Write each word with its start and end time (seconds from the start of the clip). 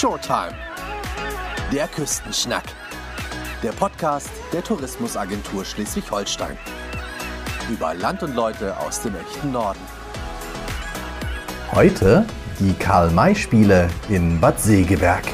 Showtime. 0.00 0.54
Der 1.70 1.86
Küstenschnack. 1.86 2.64
Der 3.62 3.72
Podcast 3.72 4.30
der 4.50 4.64
Tourismusagentur 4.64 5.62
Schleswig-Holstein. 5.62 6.56
Über 7.70 7.92
Land 7.92 8.22
und 8.22 8.34
Leute 8.34 8.74
aus 8.78 9.02
dem 9.02 9.14
echten 9.14 9.52
Norden. 9.52 9.78
Heute 11.72 12.24
die 12.58 12.72
Karl-May-Spiele 12.72 13.90
in 14.08 14.40
Bad 14.40 14.58
Segeberg. 14.58 15.24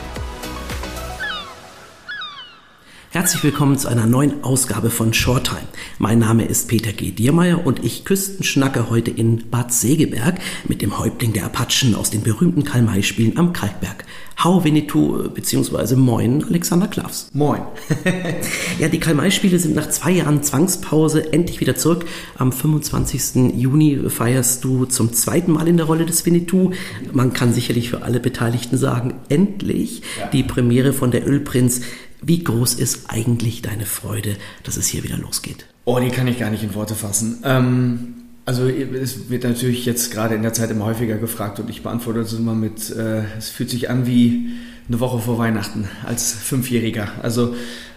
Herzlich 3.11 3.45
willkommen 3.45 3.79
zu 3.79 3.87
einer 3.87 4.07
neuen 4.07 4.43
Ausgabe 4.43 4.91
von 4.91 5.15
Shorttime. 5.15 5.56
Mein 5.99 6.19
Name 6.19 6.45
ist 6.45 6.69
Peter 6.69 6.93
G. 6.93 7.11
Diermeier 7.11 7.67
und 7.67 7.83
ich 7.83 8.05
küstenschnacke 8.05 8.91
heute 8.91 9.11
in 9.11 9.49
Bad 9.51 9.73
Segeberg 9.73 10.39
mit 10.69 10.83
dem 10.83 10.99
Häuptling 10.99 11.33
der 11.33 11.47
Apachen 11.47 11.95
aus 11.95 12.11
den 12.11 12.23
berühmten 12.23 12.65
Karl-May-Spielen 12.65 13.39
am 13.39 13.55
Kalkberg. 13.55 14.05
Hau 14.45 14.63
Winnetou 14.63 15.31
bzw. 15.31 15.97
Moin 15.97 16.45
Alexander 16.45 16.87
Klavs. 16.87 17.31
Moin. 17.33 17.63
ja, 18.79 18.89
die 18.89 19.01
Karl-May-Spiele 19.01 19.59
sind 19.59 19.75
nach 19.75 19.89
zwei 19.89 20.11
Jahren 20.11 20.43
Zwangspause 20.43 21.33
endlich 21.33 21.61
wieder 21.61 21.77
zurück. 21.77 22.05
Am 22.37 22.53
25. 22.53 23.55
Juni 23.57 23.99
feierst 24.11 24.65
du 24.65 24.85
zum 24.85 25.15
zweiten 25.15 25.53
Mal 25.53 25.67
in 25.67 25.79
der 25.79 25.87
Rolle 25.87 26.05
des 26.05 26.27
Winnetou. 26.27 26.73
Man 27.13 27.33
kann 27.33 27.55
sicherlich 27.55 27.89
für 27.89 28.03
alle 28.03 28.21
Beteiligten 28.21 28.77
sagen, 28.77 29.15
endlich 29.31 30.03
ja. 30.21 30.29
die 30.29 30.43
Premiere 30.43 30.93
von 30.93 31.11
der 31.11 31.27
Ölprinz 31.27 31.81
wie 32.23 32.43
groß 32.43 32.75
ist 32.75 33.09
eigentlich 33.09 33.63
deine 33.63 33.87
Freude, 33.87 34.37
dass 34.63 34.77
es 34.77 34.89
hier 34.89 35.05
wieder 35.05 35.17
losgeht? 35.17 35.67
Oh, 35.89 36.01
die 36.01 36.09
kann 36.09 36.27
ich 36.27 36.41
gar 36.41 36.51
nicht 36.51 36.65
in 36.65 36.75
Worte 36.75 36.97
fassen. 36.97 37.39
Ähm, 37.45 38.15
also 38.45 38.67
es 38.67 39.31
wird 39.31 39.45
natürlich 39.45 39.87
jetzt 39.87 40.11
gerade 40.11 40.35
in 40.35 40.43
der 40.43 40.53
Zeit 40.53 40.69
immer 40.73 40.85
häufiger 40.85 41.17
gefragt 41.17 41.61
und 41.61 41.71
ich 41.71 41.85
beantworte 41.85 42.21
es 42.21 42.33
immer 42.33 42.57
mit, 42.57 42.91
äh, 42.91 43.23
es 43.39 43.51
fühlt 43.51 43.71
sich 43.71 43.89
an 43.89 44.05
wie 44.05 44.51
eine 44.89 44.99
Woche 44.99 45.21
vor 45.21 45.39
Weihnachten 45.39 45.89
als 46.05 46.33
Fünfjähriger. 46.33 47.09
Also 47.23 47.55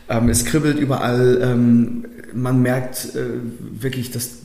ähm, 0.08 0.30
es 0.30 0.46
kribbelt 0.46 0.78
überall. 0.78 1.40
Ähm, 1.42 2.06
man 2.32 2.62
merkt 2.62 3.16
äh, 3.16 3.26
wirklich, 3.82 4.12
dass 4.12 4.38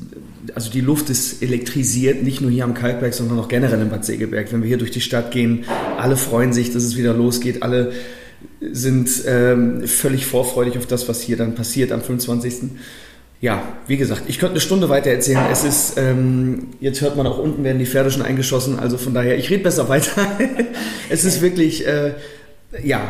also 0.54 0.70
die 0.70 0.80
Luft 0.80 1.10
ist 1.10 1.42
elektrisiert, 1.42 2.22
nicht 2.22 2.40
nur 2.40 2.50
hier 2.50 2.64
am 2.64 2.72
Kalkberg, 2.72 3.12
sondern 3.12 3.38
auch 3.38 3.48
generell 3.48 3.80
in 3.82 3.90
Bad 3.90 4.06
Segeberg. 4.06 4.50
Wenn 4.54 4.62
wir 4.62 4.68
hier 4.68 4.78
durch 4.78 4.90
die 4.90 5.02
Stadt 5.02 5.32
gehen, 5.32 5.64
alle 5.98 6.16
freuen 6.16 6.54
sich, 6.54 6.72
dass 6.72 6.82
es 6.82 6.96
wieder 6.96 7.12
losgeht, 7.12 7.62
alle 7.62 7.92
sind 8.60 9.10
ähm, 9.26 9.86
völlig 9.86 10.24
vorfreudig 10.24 10.78
auf 10.78 10.86
das, 10.86 11.08
was 11.10 11.20
hier 11.20 11.36
dann 11.36 11.54
passiert 11.54 11.92
am 11.92 12.00
25. 12.00 12.70
Ja, 13.44 13.62
wie 13.86 13.98
gesagt, 13.98 14.22
ich 14.28 14.38
könnte 14.38 14.52
eine 14.52 14.60
Stunde 14.62 14.88
weiter 14.88 15.10
erzählen. 15.10 15.44
Es 15.52 15.64
ist, 15.64 15.98
ähm, 15.98 16.68
jetzt 16.80 17.02
hört 17.02 17.14
man 17.14 17.26
auch 17.26 17.38
unten 17.38 17.62
werden 17.62 17.78
die 17.78 17.84
Pferde 17.84 18.10
schon 18.10 18.22
eingeschossen, 18.22 18.78
also 18.78 18.96
von 18.96 19.12
daher, 19.12 19.36
ich 19.36 19.50
rede 19.50 19.62
besser 19.62 19.86
weiter. 19.90 20.26
es 21.10 21.26
ist 21.26 21.42
wirklich, 21.42 21.86
äh, 21.86 22.14
ja, 22.82 23.06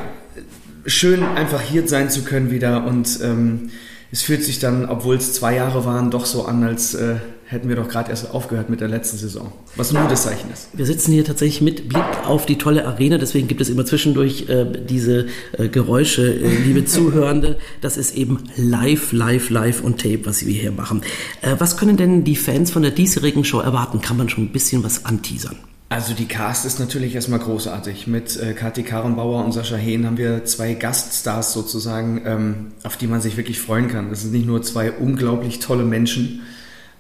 schön 0.87 1.23
einfach 1.23 1.61
hier 1.61 1.87
sein 1.87 2.11
zu 2.11 2.23
können 2.25 2.51
wieder 2.51 2.85
und 2.85 3.21
ähm, 3.23 3.71
es 4.11 4.23
fühlt 4.23 4.43
sich 4.43 4.59
dann, 4.59 4.87
obwohl 4.87 5.15
es 5.15 5.35
zwei 5.35 5.55
Jahre 5.55 5.85
waren, 5.85 6.11
doch 6.11 6.27
so 6.27 6.47
an, 6.47 6.65
als 6.65 6.95
äh, 6.95 7.15
hätten 7.47 7.69
wir 7.69 7.77
doch 7.77 7.89
gerade 7.89 8.11
erst 8.11 8.31
aufgehört 8.33 8.71
mit 8.71 8.81
der 8.81 8.89
letzten 8.89 9.17
Saison. 9.17 9.53
Was 9.77 9.95
ein 9.95 10.03
gutes 10.03 10.23
Zeichen 10.23 10.51
ist. 10.53 10.69
Wir 10.73 10.87
sitzen 10.87 11.13
hier 11.13 11.25
tatsächlich 11.25 11.61
mit 11.61 11.89
Blick 11.89 12.05
auf 12.27 12.47
die 12.47 12.59
tolle 12.59 12.87
Arena, 12.87 13.19
deswegen 13.19 13.49
gibt 13.49 13.61
es 13.61 13.69
immer 13.69 13.85
zwischendurch 13.85 14.49
äh, 14.49 14.67
diese 14.89 15.27
äh, 15.53 15.69
Geräusche, 15.69 16.23
äh, 16.35 16.57
liebe 16.65 16.85
Zuhörende. 16.87 17.59
Das 17.81 17.97
ist 17.97 18.15
eben 18.17 18.45
live, 18.57 19.13
live, 19.13 19.51
live 19.51 19.83
und 19.83 20.01
Tape, 20.01 20.21
was 20.25 20.47
wir 20.47 20.55
hier 20.55 20.73
machen. 20.73 21.03
Äh, 21.43 21.57
was 21.59 21.77
können 21.77 21.97
denn 21.97 22.25
die 22.25 22.37
Fans 22.37 22.71
von 22.71 22.83
der 22.83 22.91
diesjährigen 22.91 23.45
Show 23.45 23.61
erwarten? 23.61 24.01
Kann 24.01 24.17
man 24.17 24.29
schon 24.29 24.45
ein 24.45 24.53
bisschen 24.53 24.83
was 24.83 25.05
anteasern? 25.05 25.57
Also 25.91 26.15
die 26.15 26.27
Cast 26.27 26.65
ist 26.65 26.81
natürlich 26.81 27.15
erstmal 27.15 27.39
großartig. 27.39 28.07
Mit 28.07 28.37
äh, 28.37 28.53
Kathi 28.55 28.83
Karenbauer 28.83 29.45
und 29.45 29.53
Sascha 29.53 29.77
Hehn 29.77 30.07
haben 30.07 30.17
wir 30.17 30.45
zwei 30.45 30.75
Gaststars 30.75 31.53
sozusagen, 31.53 32.23
ähm, 32.25 32.73
auf 32.83 32.97
die 32.97 33.07
man 33.07 33.21
sich 33.21 33.37
wirklich 33.37 33.61
freuen 33.61 33.89
kann. 33.89 34.11
Das 34.11 34.23
sind 34.23 34.33
nicht 34.33 34.47
nur 34.47 34.63
zwei 34.63 34.91
unglaublich 34.91 35.61
tolle 35.61 35.85
Menschen, 35.85 36.41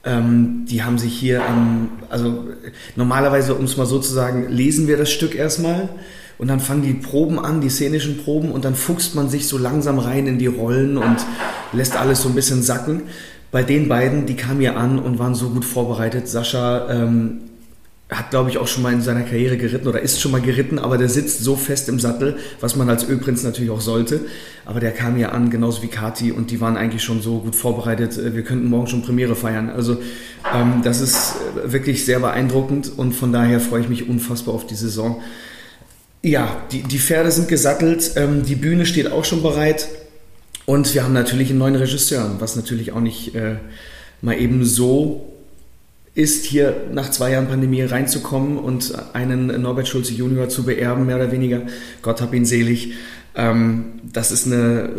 ähm, 0.04 0.66
die 0.68 0.82
haben 0.82 0.98
sich 0.98 1.14
hier, 1.14 1.42
ähm, 1.48 1.88
also 2.10 2.44
normalerweise, 2.96 3.54
um 3.54 3.64
es 3.64 3.76
mal 3.76 3.86
so 3.86 3.98
zu 3.98 4.12
sagen, 4.12 4.46
lesen 4.50 4.86
wir 4.86 4.96
das 4.96 5.10
Stück 5.10 5.34
erstmal 5.34 5.88
und 6.38 6.48
dann 6.48 6.60
fangen 6.60 6.82
die 6.82 6.94
Proben 6.94 7.38
an, 7.38 7.60
die 7.60 7.70
szenischen 7.70 8.18
Proben 8.18 8.50
und 8.52 8.64
dann 8.64 8.74
fuchst 8.74 9.14
man 9.14 9.28
sich 9.28 9.48
so 9.48 9.56
langsam 9.56 9.98
rein 9.98 10.26
in 10.26 10.38
die 10.38 10.46
Rollen 10.46 10.98
und 10.98 11.16
lässt 11.72 11.96
alles 11.96 12.22
so 12.22 12.28
ein 12.28 12.34
bisschen 12.34 12.62
sacken. 12.62 13.04
Bei 13.50 13.62
den 13.62 13.88
beiden, 13.88 14.26
die 14.26 14.34
kamen 14.34 14.60
hier 14.60 14.76
an 14.76 14.98
und 14.98 15.18
waren 15.18 15.34
so 15.34 15.50
gut 15.50 15.64
vorbereitet. 15.64 16.28
Sascha 16.28 16.90
ähm, 16.90 17.40
hat, 18.10 18.30
glaube 18.30 18.50
ich, 18.50 18.58
auch 18.58 18.68
schon 18.68 18.82
mal 18.82 18.92
in 18.92 19.00
seiner 19.00 19.22
Karriere 19.22 19.56
geritten 19.56 19.88
oder 19.88 20.00
ist 20.00 20.20
schon 20.20 20.30
mal 20.30 20.40
geritten, 20.40 20.78
aber 20.78 20.98
der 20.98 21.08
sitzt 21.08 21.42
so 21.42 21.56
fest 21.56 21.88
im 21.88 21.98
Sattel, 21.98 22.36
was 22.60 22.76
man 22.76 22.90
als 22.90 23.08
Ölprinz 23.08 23.42
natürlich 23.42 23.70
auch 23.70 23.80
sollte. 23.80 24.20
Aber 24.66 24.78
der 24.78 24.92
kam 24.92 25.18
ja 25.18 25.30
an, 25.30 25.50
genauso 25.50 25.82
wie 25.82 25.88
Kati, 25.88 26.30
und 26.30 26.50
die 26.50 26.60
waren 26.60 26.76
eigentlich 26.76 27.02
schon 27.02 27.22
so 27.22 27.38
gut 27.38 27.56
vorbereitet. 27.56 28.18
Äh, 28.18 28.34
wir 28.34 28.42
könnten 28.42 28.68
morgen 28.68 28.88
schon 28.88 29.02
Premiere 29.02 29.34
feiern. 29.34 29.70
Also 29.70 30.02
ähm, 30.54 30.82
das 30.84 31.00
ist 31.00 31.34
äh, 31.64 31.72
wirklich 31.72 32.04
sehr 32.04 32.20
beeindruckend 32.20 32.92
und 32.94 33.12
von 33.12 33.32
daher 33.32 33.58
freue 33.58 33.80
ich 33.80 33.88
mich 33.88 34.08
unfassbar 34.08 34.54
auf 34.54 34.66
die 34.66 34.74
Saison. 34.74 35.22
Ja, 36.22 36.62
die, 36.72 36.82
die 36.82 36.98
Pferde 36.98 37.30
sind 37.30 37.48
gesattelt, 37.48 38.12
ähm, 38.16 38.44
die 38.44 38.54
Bühne 38.54 38.84
steht 38.84 39.10
auch 39.10 39.24
schon 39.24 39.42
bereit 39.42 39.88
und 40.66 40.94
wir 40.94 41.04
haben 41.04 41.12
natürlich 41.14 41.50
einen 41.50 41.58
neuen 41.58 41.76
Regisseur, 41.76 42.36
was 42.38 42.56
natürlich 42.56 42.92
auch 42.92 43.00
nicht 43.00 43.34
äh, 43.34 43.56
mal 44.22 44.38
eben 44.38 44.64
so 44.64 45.33
ist, 46.14 46.44
hier 46.44 46.76
nach 46.92 47.10
zwei 47.10 47.32
Jahren 47.32 47.48
Pandemie 47.48 47.82
reinzukommen 47.82 48.58
und 48.58 48.94
einen 49.14 49.60
Norbert 49.60 49.88
Schulze 49.88 50.12
Junior 50.12 50.48
zu 50.48 50.62
beerben, 50.62 51.06
mehr 51.06 51.16
oder 51.16 51.32
weniger. 51.32 51.62
Gott 52.02 52.20
hab 52.20 52.32
ihn 52.34 52.44
selig. 52.44 52.94
Ähm, 53.34 54.00
das 54.12 54.30
ist 54.30 54.46
eine, 54.46 54.90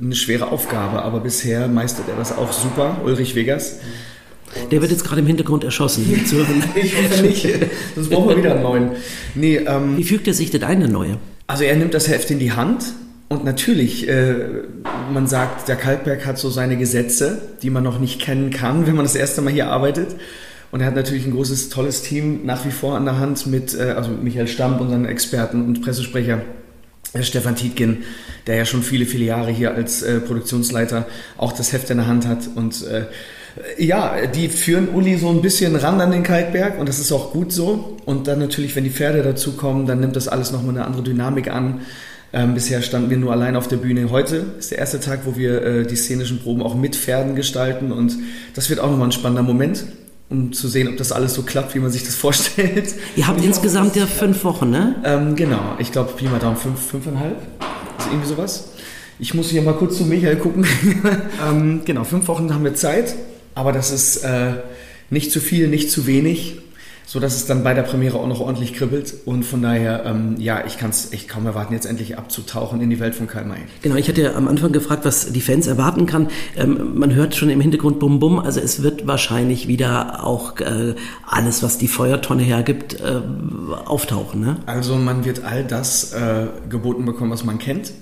eine 0.00 0.14
schwere 0.14 0.50
Aufgabe, 0.50 1.02
aber 1.02 1.20
bisher 1.20 1.68
meistert 1.68 2.08
er 2.08 2.16
das 2.16 2.36
auch 2.36 2.52
super. 2.52 3.02
Ulrich 3.04 3.34
Vegas. 3.34 3.80
Der 4.70 4.80
wird 4.80 4.90
jetzt 4.90 5.04
gerade 5.04 5.20
im 5.20 5.26
Hintergrund 5.26 5.64
erschossen. 5.64 6.06
ich 6.74 6.96
hoffe 6.96 7.22
nicht, 7.22 7.48
sonst 7.94 8.10
brauchen 8.10 8.30
wir 8.30 8.36
wieder 8.38 8.52
einen 8.52 8.62
neuen. 8.62 8.90
Nee, 9.34 9.56
ähm, 9.56 9.96
Wie 9.96 10.04
fügt 10.04 10.26
er 10.26 10.34
sich 10.34 10.50
denn 10.50 10.62
ein, 10.62 10.80
der 10.80 10.88
neue? 10.88 11.18
Also 11.46 11.64
er 11.64 11.76
nimmt 11.76 11.92
das 11.92 12.08
Heft 12.08 12.30
in 12.30 12.38
die 12.38 12.52
Hand 12.52 12.84
und 13.28 13.44
natürlich, 13.44 14.08
äh, 14.08 14.34
man 15.12 15.26
sagt, 15.26 15.68
der 15.68 15.76
Kalkberg 15.76 16.24
hat 16.26 16.38
so 16.38 16.50
seine 16.50 16.76
Gesetze, 16.76 17.40
die 17.62 17.70
man 17.70 17.82
noch 17.82 17.98
nicht 17.98 18.20
kennen 18.20 18.50
kann, 18.50 18.86
wenn 18.86 18.94
man 18.94 19.04
das 19.04 19.14
erste 19.14 19.42
Mal 19.42 19.52
hier 19.52 19.68
arbeitet. 19.68 20.16
Und 20.72 20.80
er 20.80 20.86
hat 20.86 20.96
natürlich 20.96 21.26
ein 21.26 21.32
großes, 21.32 21.68
tolles 21.68 22.02
Team 22.02 22.40
nach 22.44 22.64
wie 22.64 22.70
vor 22.70 22.96
an 22.96 23.04
der 23.04 23.20
Hand 23.20 23.46
mit, 23.46 23.74
äh, 23.74 23.92
also 23.92 24.10
mit 24.10 24.24
Michael 24.24 24.48
Stamp, 24.48 24.80
unseren 24.80 25.04
Experten 25.04 25.66
und 25.66 25.82
Pressesprecher. 25.82 26.40
Äh, 27.12 27.22
Stefan 27.22 27.56
Tietgen, 27.56 27.98
der 28.46 28.56
ja 28.56 28.64
schon 28.64 28.82
viele, 28.82 29.04
viele 29.04 29.24
Jahre 29.24 29.50
hier 29.50 29.74
als 29.74 30.02
äh, 30.02 30.18
Produktionsleiter 30.18 31.06
auch 31.36 31.52
das 31.52 31.72
Heft 31.74 31.90
in 31.90 31.98
der 31.98 32.06
Hand 32.06 32.26
hat. 32.26 32.48
Und 32.54 32.86
äh, 32.86 33.04
ja, 33.76 34.26
die 34.26 34.48
führen 34.48 34.88
Uli 34.88 35.18
so 35.18 35.28
ein 35.28 35.42
bisschen 35.42 35.76
ran 35.76 36.00
an 36.00 36.10
den 36.10 36.22
Kalkberg 36.22 36.78
und 36.80 36.88
das 36.88 36.98
ist 36.98 37.12
auch 37.12 37.32
gut 37.32 37.52
so. 37.52 37.98
Und 38.06 38.26
dann 38.26 38.38
natürlich, 38.38 38.74
wenn 38.74 38.84
die 38.84 38.90
Pferde 38.90 39.22
dazukommen, 39.22 39.86
dann 39.86 40.00
nimmt 40.00 40.16
das 40.16 40.26
alles 40.26 40.52
nochmal 40.52 40.74
eine 40.74 40.86
andere 40.86 41.02
Dynamik 41.02 41.50
an. 41.50 41.82
Ähm, 42.32 42.54
bisher 42.54 42.80
standen 42.80 43.10
wir 43.10 43.18
nur 43.18 43.30
allein 43.30 43.56
auf 43.56 43.68
der 43.68 43.76
Bühne. 43.76 44.08
Heute 44.08 44.46
ist 44.58 44.70
der 44.70 44.78
erste 44.78 45.00
Tag, 45.00 45.26
wo 45.26 45.36
wir 45.36 45.62
äh, 45.62 45.86
die 45.86 45.96
szenischen 45.96 46.38
Proben 46.38 46.62
auch 46.62 46.74
mit 46.74 46.96
Pferden 46.96 47.34
gestalten 47.34 47.92
und 47.92 48.16
das 48.54 48.70
wird 48.70 48.80
auch 48.80 48.90
nochmal 48.90 49.08
ein 49.08 49.12
spannender 49.12 49.42
Moment 49.42 49.84
um 50.32 50.52
zu 50.52 50.66
sehen, 50.66 50.88
ob 50.88 50.96
das 50.96 51.12
alles 51.12 51.34
so 51.34 51.42
klappt, 51.42 51.74
wie 51.74 51.78
man 51.78 51.90
sich 51.90 52.04
das 52.04 52.14
vorstellt. 52.14 52.94
Ihr 53.16 53.28
habt 53.28 53.44
insgesamt 53.44 53.94
ja 53.96 54.06
fünf 54.06 54.42
Wochen, 54.44 54.70
ne? 54.70 54.96
Ähm, 55.04 55.36
genau, 55.36 55.76
ich 55.78 55.92
glaube, 55.92 56.12
Pi 56.14 56.24
mal 56.24 56.38
Daumen, 56.38 56.56
fünf, 56.56 56.80
fünfeinhalb, 56.80 57.36
ist 57.98 58.06
irgendwie 58.06 58.28
sowas. 58.28 58.70
Ich 59.18 59.34
muss 59.34 59.50
hier 59.50 59.60
mal 59.60 59.74
kurz 59.74 59.98
zu 59.98 60.06
Michael 60.06 60.36
gucken. 60.36 60.66
ähm, 61.46 61.82
genau, 61.84 62.04
fünf 62.04 62.26
Wochen 62.28 62.52
haben 62.52 62.64
wir 62.64 62.74
Zeit, 62.74 63.14
aber 63.54 63.72
das 63.72 63.92
ist 63.92 64.24
äh, 64.24 64.54
nicht 65.10 65.30
zu 65.30 65.38
viel, 65.38 65.68
nicht 65.68 65.90
zu 65.90 66.06
wenig 66.06 66.56
so 67.04 67.20
dass 67.20 67.36
es 67.36 67.46
dann 67.46 67.62
bei 67.62 67.74
der 67.74 67.82
Premiere 67.82 68.18
auch 68.18 68.26
noch 68.26 68.40
ordentlich 68.40 68.74
kribbelt. 68.74 69.14
Und 69.24 69.44
von 69.44 69.62
daher, 69.62 70.04
ähm, 70.06 70.36
ja, 70.38 70.64
ich 70.66 70.78
kann 70.78 70.90
es 70.90 71.12
echt 71.12 71.28
kaum 71.28 71.46
erwarten, 71.46 71.74
jetzt 71.74 71.86
endlich 71.86 72.16
abzutauchen 72.16 72.80
in 72.80 72.90
die 72.90 73.00
Welt 73.00 73.14
von 73.14 73.26
Karl 73.26 73.44
May. 73.44 73.58
Genau, 73.82 73.96
ich 73.96 74.08
hatte 74.08 74.22
ja 74.22 74.34
am 74.34 74.48
Anfang 74.48 74.72
gefragt, 74.72 75.04
was 75.04 75.32
die 75.32 75.40
Fans 75.40 75.66
erwarten 75.66 76.06
kann. 76.06 76.28
Ähm, 76.56 76.98
man 76.98 77.14
hört 77.14 77.34
schon 77.34 77.50
im 77.50 77.60
Hintergrund 77.60 77.98
Bum 77.98 78.20
Bum, 78.20 78.38
also 78.38 78.60
es 78.60 78.82
wird 78.82 79.06
wahrscheinlich 79.06 79.68
wieder 79.68 80.24
auch 80.24 80.58
äh, 80.60 80.94
alles, 81.26 81.62
was 81.62 81.78
die 81.78 81.88
Feuertonne 81.88 82.42
hergibt, 82.42 83.00
äh, 83.00 83.20
auftauchen. 83.84 84.40
Ne? 84.40 84.56
Also 84.66 84.96
man 84.96 85.24
wird 85.24 85.44
all 85.44 85.64
das 85.64 86.12
äh, 86.12 86.46
geboten 86.68 87.04
bekommen, 87.04 87.30
was 87.30 87.44
man 87.44 87.58
kennt. 87.58 87.92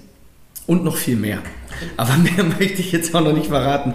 Und 0.67 0.85
noch 0.85 0.97
viel 0.97 1.17
mehr. 1.17 1.39
Aber 1.97 2.17
mehr 2.17 2.45
möchte 2.45 2.81
ich 2.81 2.93
jetzt 2.93 3.15
auch 3.15 3.23
noch 3.23 3.33
nicht 3.33 3.49
verraten. 3.49 3.95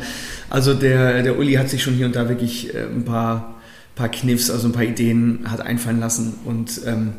Also 0.49 0.73
der, 0.73 1.23
der 1.23 1.39
Uli 1.39 1.53
hat 1.53 1.69
sich 1.69 1.81
schon 1.81 1.93
hier 1.93 2.05
und 2.05 2.15
da 2.15 2.27
wirklich 2.29 2.73
äh, 2.73 2.83
ein 2.83 3.05
paar 3.05 3.54
paar 3.95 4.09
Kniffs, 4.09 4.49
also 4.49 4.67
ein 4.67 4.73
paar 4.73 4.83
Ideen 4.83 5.45
hat 5.49 5.61
einfallen 5.61 5.99
lassen. 5.99 6.35
Und 6.45 6.81
ähm, 6.85 7.13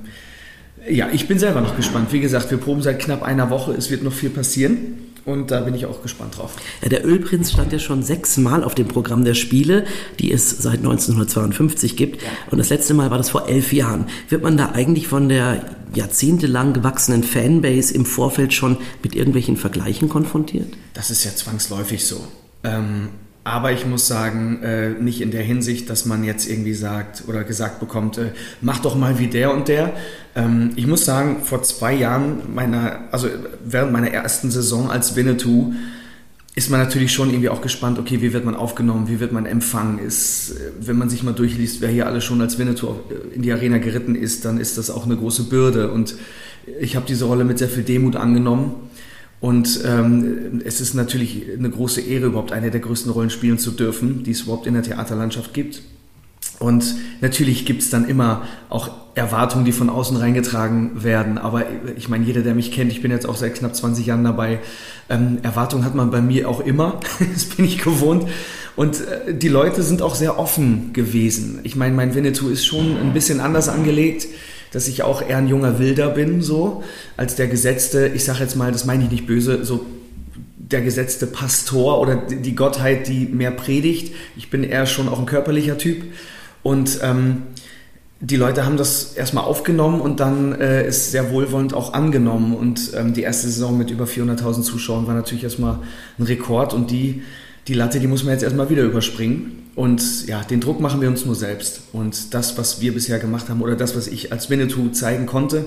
ja, 0.88 1.08
ich 1.12 1.26
bin 1.26 1.38
selber 1.38 1.60
noch 1.60 1.76
gespannt. 1.76 2.12
Wie 2.12 2.20
gesagt, 2.20 2.50
wir 2.50 2.58
proben 2.58 2.82
seit 2.82 3.00
knapp 3.00 3.22
einer 3.22 3.50
Woche. 3.50 3.72
Es 3.72 3.90
wird 3.90 4.02
noch 4.02 4.12
viel 4.12 4.30
passieren. 4.30 4.98
und 5.24 5.50
da 5.50 5.60
bin 5.60 5.74
ich 5.74 5.86
auch 5.86 6.02
gespannt 6.02 6.38
drauf. 6.38 6.54
Ja, 6.82 6.88
der 6.88 7.04
Ölprinz 7.04 7.50
stand 7.50 7.72
ja 7.72 7.80
schon 7.80 8.04
sechsmal 8.04 8.62
auf 8.62 8.76
dem 8.76 8.86
Programm 8.86 9.24
der 9.24 9.34
Spiele, 9.34 9.84
die 10.20 10.30
es 10.30 10.50
seit 10.50 10.78
1952 10.78 11.96
gibt. 11.96 12.22
Und 12.50 12.58
das 12.58 12.68
letzte 12.68 12.94
Mal 12.94 13.10
war 13.10 13.18
das 13.18 13.30
vor 13.30 13.48
elf 13.48 13.72
Jahren. 13.72 14.06
Wird 14.28 14.42
man 14.44 14.56
da 14.56 14.70
eigentlich 14.72 15.08
von 15.08 15.28
der 15.28 15.64
jahrzehntelang 15.94 16.74
gewachsenen 16.74 17.24
Fanbase 17.24 17.92
im 17.92 18.04
Vorfeld 18.04 18.52
schon 18.52 18.76
mit 19.02 19.16
irgendwelchen 19.16 19.56
Vergleichen 19.56 20.08
konfrontiert? 20.08 20.74
Das 20.94 21.10
ist 21.10 21.24
ja 21.24 21.34
zwangsläufig 21.34 22.04
so. 22.04 22.24
Ähm, 22.62 23.08
aber 23.46 23.70
ich 23.70 23.86
muss 23.86 24.08
sagen, 24.08 24.60
äh, 24.64 24.90
nicht 24.90 25.20
in 25.20 25.30
der 25.30 25.42
Hinsicht, 25.42 25.88
dass 25.88 26.04
man 26.04 26.24
jetzt 26.24 26.50
irgendwie 26.50 26.74
sagt 26.74 27.22
oder 27.28 27.44
gesagt 27.44 27.78
bekommt, 27.78 28.18
äh, 28.18 28.32
mach 28.60 28.80
doch 28.80 28.96
mal 28.96 29.20
wie 29.20 29.28
der 29.28 29.54
und 29.54 29.68
der. 29.68 29.92
Ähm, 30.34 30.72
ich 30.74 30.88
muss 30.88 31.04
sagen, 31.04 31.44
vor 31.44 31.62
zwei 31.62 31.94
Jahren, 31.94 32.52
meiner, 32.52 33.04
also 33.12 33.28
während 33.64 33.92
meiner 33.92 34.10
ersten 34.10 34.50
Saison 34.50 34.90
als 34.90 35.14
Winnetou, 35.14 35.74
ist 36.56 36.70
man 36.70 36.80
natürlich 36.80 37.12
schon 37.12 37.30
irgendwie 37.30 37.48
auch 37.48 37.62
gespannt, 37.62 38.00
okay, 38.00 38.20
wie 38.20 38.32
wird 38.32 38.44
man 38.44 38.56
aufgenommen, 38.56 39.06
wie 39.06 39.20
wird 39.20 39.30
man 39.30 39.46
empfangen? 39.46 40.00
Ist, 40.00 40.50
äh, 40.50 40.72
wenn 40.80 40.98
man 40.98 41.08
sich 41.08 41.22
mal 41.22 41.32
durchliest, 41.32 41.80
wer 41.80 41.88
hier 41.88 42.08
alle 42.08 42.22
schon 42.22 42.40
als 42.40 42.58
Winnetou 42.58 42.96
in 43.32 43.42
die 43.42 43.52
Arena 43.52 43.78
geritten 43.78 44.16
ist, 44.16 44.44
dann 44.44 44.58
ist 44.58 44.76
das 44.76 44.90
auch 44.90 45.04
eine 45.04 45.16
große 45.16 45.44
Bürde. 45.44 45.92
Und 45.92 46.16
ich 46.80 46.96
habe 46.96 47.06
diese 47.06 47.26
Rolle 47.26 47.44
mit 47.44 47.58
sehr 47.58 47.68
viel 47.68 47.84
Demut 47.84 48.16
angenommen 48.16 48.74
und 49.40 49.80
ähm, 49.84 50.62
es 50.64 50.80
ist 50.80 50.94
natürlich 50.94 51.44
eine 51.58 51.70
große 51.70 52.00
Ehre, 52.00 52.26
überhaupt 52.26 52.52
eine 52.52 52.70
der 52.70 52.80
größten 52.80 53.12
Rollen 53.12 53.30
spielen 53.30 53.58
zu 53.58 53.70
dürfen, 53.70 54.22
die 54.24 54.30
es 54.30 54.42
überhaupt 54.42 54.66
in 54.66 54.74
der 54.74 54.82
Theaterlandschaft 54.82 55.52
gibt. 55.52 55.82
Und 56.58 56.94
natürlich 57.20 57.66
gibt 57.66 57.82
es 57.82 57.90
dann 57.90 58.08
immer 58.08 58.42
auch 58.70 58.90
Erwartungen, 59.14 59.66
die 59.66 59.72
von 59.72 59.90
außen 59.90 60.16
reingetragen 60.16 61.04
werden. 61.04 61.36
Aber 61.36 61.64
ich 61.96 62.08
meine, 62.08 62.24
jeder, 62.24 62.40
der 62.40 62.54
mich 62.54 62.72
kennt, 62.72 62.90
ich 62.92 63.02
bin 63.02 63.10
jetzt 63.10 63.28
auch 63.28 63.36
seit 63.36 63.54
knapp 63.56 63.76
20 63.76 64.06
Jahren 64.06 64.24
dabei, 64.24 64.60
ähm, 65.10 65.38
Erwartungen 65.42 65.84
hat 65.84 65.94
man 65.94 66.10
bei 66.10 66.22
mir 66.22 66.48
auch 66.48 66.60
immer. 66.60 67.00
das 67.34 67.44
bin 67.44 67.66
ich 67.66 67.78
gewohnt. 67.78 68.26
Und 68.74 69.02
äh, 69.02 69.34
die 69.34 69.48
Leute 69.48 69.82
sind 69.82 70.00
auch 70.00 70.14
sehr 70.14 70.38
offen 70.38 70.94
gewesen. 70.94 71.60
Ich 71.62 71.76
meine, 71.76 71.94
mein 71.94 72.14
Winnetou 72.14 72.48
ist 72.48 72.64
schon 72.64 72.96
ein 72.96 73.12
bisschen 73.12 73.40
anders 73.40 73.68
angelegt 73.68 74.26
dass 74.72 74.88
ich 74.88 75.02
auch 75.02 75.22
eher 75.22 75.38
ein 75.38 75.48
junger 75.48 75.78
Wilder 75.78 76.10
bin, 76.10 76.42
so, 76.42 76.82
als 77.16 77.36
der 77.36 77.48
gesetzte, 77.48 78.08
ich 78.08 78.24
sage 78.24 78.40
jetzt 78.40 78.56
mal, 78.56 78.72
das 78.72 78.84
meine 78.84 79.04
ich 79.04 79.10
nicht 79.10 79.26
böse, 79.26 79.64
so 79.64 79.86
der 80.56 80.80
gesetzte 80.80 81.26
Pastor 81.26 82.00
oder 82.00 82.16
die 82.16 82.54
Gottheit, 82.54 83.06
die 83.06 83.26
mehr 83.26 83.52
predigt. 83.52 84.14
Ich 84.36 84.50
bin 84.50 84.64
eher 84.64 84.86
schon 84.86 85.08
auch 85.08 85.18
ein 85.18 85.26
körperlicher 85.26 85.78
Typ. 85.78 86.02
Und 86.62 86.98
ähm, 87.02 87.42
die 88.20 88.36
Leute 88.36 88.64
haben 88.64 88.76
das 88.76 89.12
erstmal 89.12 89.44
aufgenommen 89.44 90.00
und 90.00 90.20
dann 90.20 90.58
äh, 90.58 90.88
ist 90.88 91.12
sehr 91.12 91.30
wohlwollend 91.30 91.74
auch 91.74 91.92
angenommen. 91.92 92.56
Und 92.56 92.92
ähm, 92.96 93.14
die 93.14 93.22
erste 93.22 93.46
Saison 93.46 93.78
mit 93.78 93.90
über 93.90 94.06
400.000 94.06 94.62
Zuschauern 94.62 95.06
war 95.06 95.14
natürlich 95.14 95.44
erstmal 95.44 95.78
ein 96.18 96.24
Rekord. 96.24 96.74
Und 96.74 96.90
die, 96.90 97.22
die 97.68 97.74
Latte, 97.74 98.00
die 98.00 98.06
muss 98.06 98.24
man 98.24 98.32
jetzt 98.32 98.42
erstmal 98.42 98.70
wieder 98.70 98.82
überspringen. 98.82 99.64
Und 99.74 100.26
ja, 100.26 100.42
den 100.42 100.60
Druck 100.60 100.80
machen 100.80 101.00
wir 101.00 101.08
uns 101.08 101.26
nur 101.26 101.34
selbst. 101.34 101.82
Und 101.92 102.32
das, 102.32 102.56
was 102.56 102.80
wir 102.80 102.94
bisher 102.94 103.18
gemacht 103.18 103.48
haben 103.48 103.60
oder 103.60 103.76
das, 103.76 103.96
was 103.96 104.06
ich 104.06 104.32
als 104.32 104.48
Winnetou 104.48 104.88
zeigen 104.90 105.26
konnte, 105.26 105.66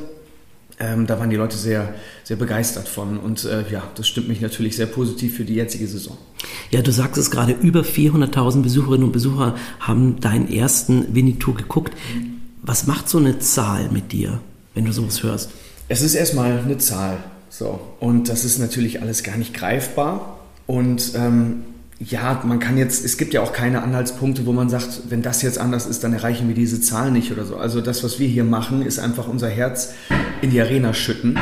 ähm, 0.79 1.05
da 1.05 1.19
waren 1.19 1.29
die 1.29 1.35
Leute 1.35 1.57
sehr, 1.57 1.93
sehr 2.23 2.37
begeistert 2.37 2.87
von. 2.87 3.17
Und 3.17 3.43
äh, 3.43 3.65
ja, 3.69 3.83
das 3.95 4.07
stimmt 4.07 4.29
mich 4.29 4.39
natürlich 4.39 4.77
sehr 4.77 4.85
positiv 4.85 5.35
für 5.35 5.43
die 5.43 5.55
jetzige 5.55 5.87
Saison. 5.87 6.17
Ja, 6.71 6.81
du 6.81 6.91
sagst 6.91 7.17
es 7.17 7.29
gerade, 7.29 7.51
über 7.51 7.81
400.000 7.81 8.61
Besucherinnen 8.61 9.03
und 9.03 9.11
Besucher 9.11 9.55
haben 9.79 10.21
deinen 10.21 10.49
ersten 10.49 11.13
Winnetou 11.13 11.53
geguckt. 11.53 11.93
Was 12.61 12.87
macht 12.87 13.09
so 13.09 13.17
eine 13.17 13.39
Zahl 13.39 13.89
mit 13.91 14.11
dir, 14.13 14.39
wenn 14.73 14.85
du 14.85 14.93
sowas 14.93 15.21
hörst? 15.21 15.51
Es 15.89 16.01
ist 16.01 16.15
erstmal 16.15 16.59
eine 16.59 16.77
Zahl. 16.77 17.17
So. 17.49 17.79
Und 17.99 18.29
das 18.29 18.45
ist 18.45 18.59
natürlich 18.59 19.01
alles 19.01 19.23
gar 19.23 19.37
nicht 19.37 19.53
greifbar. 19.53 20.39
Und 20.65 21.11
ähm, 21.15 21.63
ja, 21.99 22.41
man 22.45 22.59
kann 22.59 22.77
jetzt, 22.77 23.03
es 23.03 23.17
gibt 23.17 23.33
ja 23.33 23.41
auch 23.41 23.51
keine 23.51 23.83
Anhaltspunkte, 23.83 24.45
wo 24.45 24.53
man 24.53 24.69
sagt, 24.69 25.01
wenn 25.09 25.21
das 25.21 25.41
jetzt 25.41 25.57
anders 25.57 25.85
ist, 25.85 26.03
dann 26.03 26.13
erreichen 26.13 26.47
wir 26.47 26.55
diese 26.55 26.79
Zahl 26.79 27.11
nicht 27.11 27.31
oder 27.31 27.45
so. 27.45 27.57
Also 27.57 27.81
das, 27.81 28.03
was 28.05 28.19
wir 28.19 28.27
hier 28.27 28.45
machen, 28.45 28.85
ist 28.85 28.99
einfach 28.99 29.27
unser 29.27 29.49
Herz 29.49 29.93
in 30.41 30.49
die 30.49 30.61
Arena 30.61 30.93
schütten. 30.93 31.37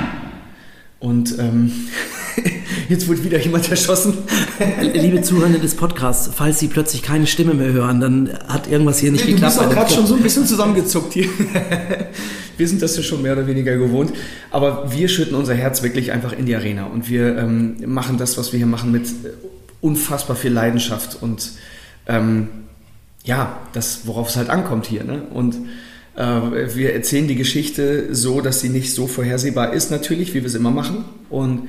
Und 1.00 1.38
ähm, 1.38 1.72
jetzt 2.90 3.08
wurde 3.08 3.24
wieder 3.24 3.40
jemand 3.40 3.70
erschossen. 3.70 4.16
Liebe 4.94 5.22
Zuhörer 5.22 5.60
des 5.60 5.76
Podcasts, 5.76 6.32
falls 6.34 6.58
Sie 6.58 6.70
plötzlich 6.70 7.04
keine 7.04 7.28
Stimme 7.28 7.54
mehr 7.54 7.72
hören, 7.72 8.02
dann 8.02 8.30
hat 8.48 8.68
irgendwas 8.68 8.98
hier 8.98 9.12
nicht 9.12 9.28
du 9.28 9.34
geklappt. 9.34 9.58
Du 9.58 9.60
bist 9.60 9.70
auch 9.70 9.76
gerade 9.76 9.94
schon 9.94 10.08
so 10.08 10.16
ein 10.16 10.24
bisschen 10.24 10.48
zusammengezuckt 10.48 11.14
hier. 11.14 11.30
wir 12.58 12.68
sind 12.68 12.82
das 12.82 12.98
ja 12.98 13.04
schon 13.04 13.22
mehr 13.22 13.34
oder 13.34 13.46
weniger 13.46 13.78
gewohnt. 13.78 14.12
Aber 14.50 14.92
wir 14.92 15.08
schütten 15.08 15.36
unser 15.36 15.54
Herz 15.54 15.84
wirklich 15.84 16.12
einfach 16.12 16.34
in 16.34 16.48
die 16.48 16.56
Arena. 16.56 16.86
Und 16.86 17.12
wir 17.12 17.38
ähm, 17.38 17.76
machen 17.86 18.18
das, 18.18 18.40
was 18.40 18.54
wir 18.54 18.58
hier 18.58 18.66
machen, 18.66 18.92
mit 18.92 19.06
unfassbar 19.82 20.36
viel 20.36 20.52
Leidenschaft 20.52 21.22
und 21.22 21.52
ähm, 22.08 22.50
ja, 23.24 23.60
das, 23.74 24.02
worauf 24.06 24.30
es 24.30 24.38
halt 24.38 24.50
ankommt 24.50 24.86
hier. 24.86 25.04
Ne? 25.04 25.24
Und 25.34 25.56
äh, 26.16 26.76
wir 26.76 26.94
erzählen 26.94 27.28
die 27.28 27.36
Geschichte 27.36 28.16
so, 28.16 28.42
dass 28.42 28.62
sie 28.62 28.70
nicht 28.70 28.94
so 28.94 29.06
vorhersehbar 29.06 29.74
ist, 29.74 29.92
natürlich, 29.92 30.34
wie 30.34 30.42
wir 30.42 30.48
es 30.48 30.56
immer 30.56 30.72
machen. 30.72 31.04
Und 31.30 31.68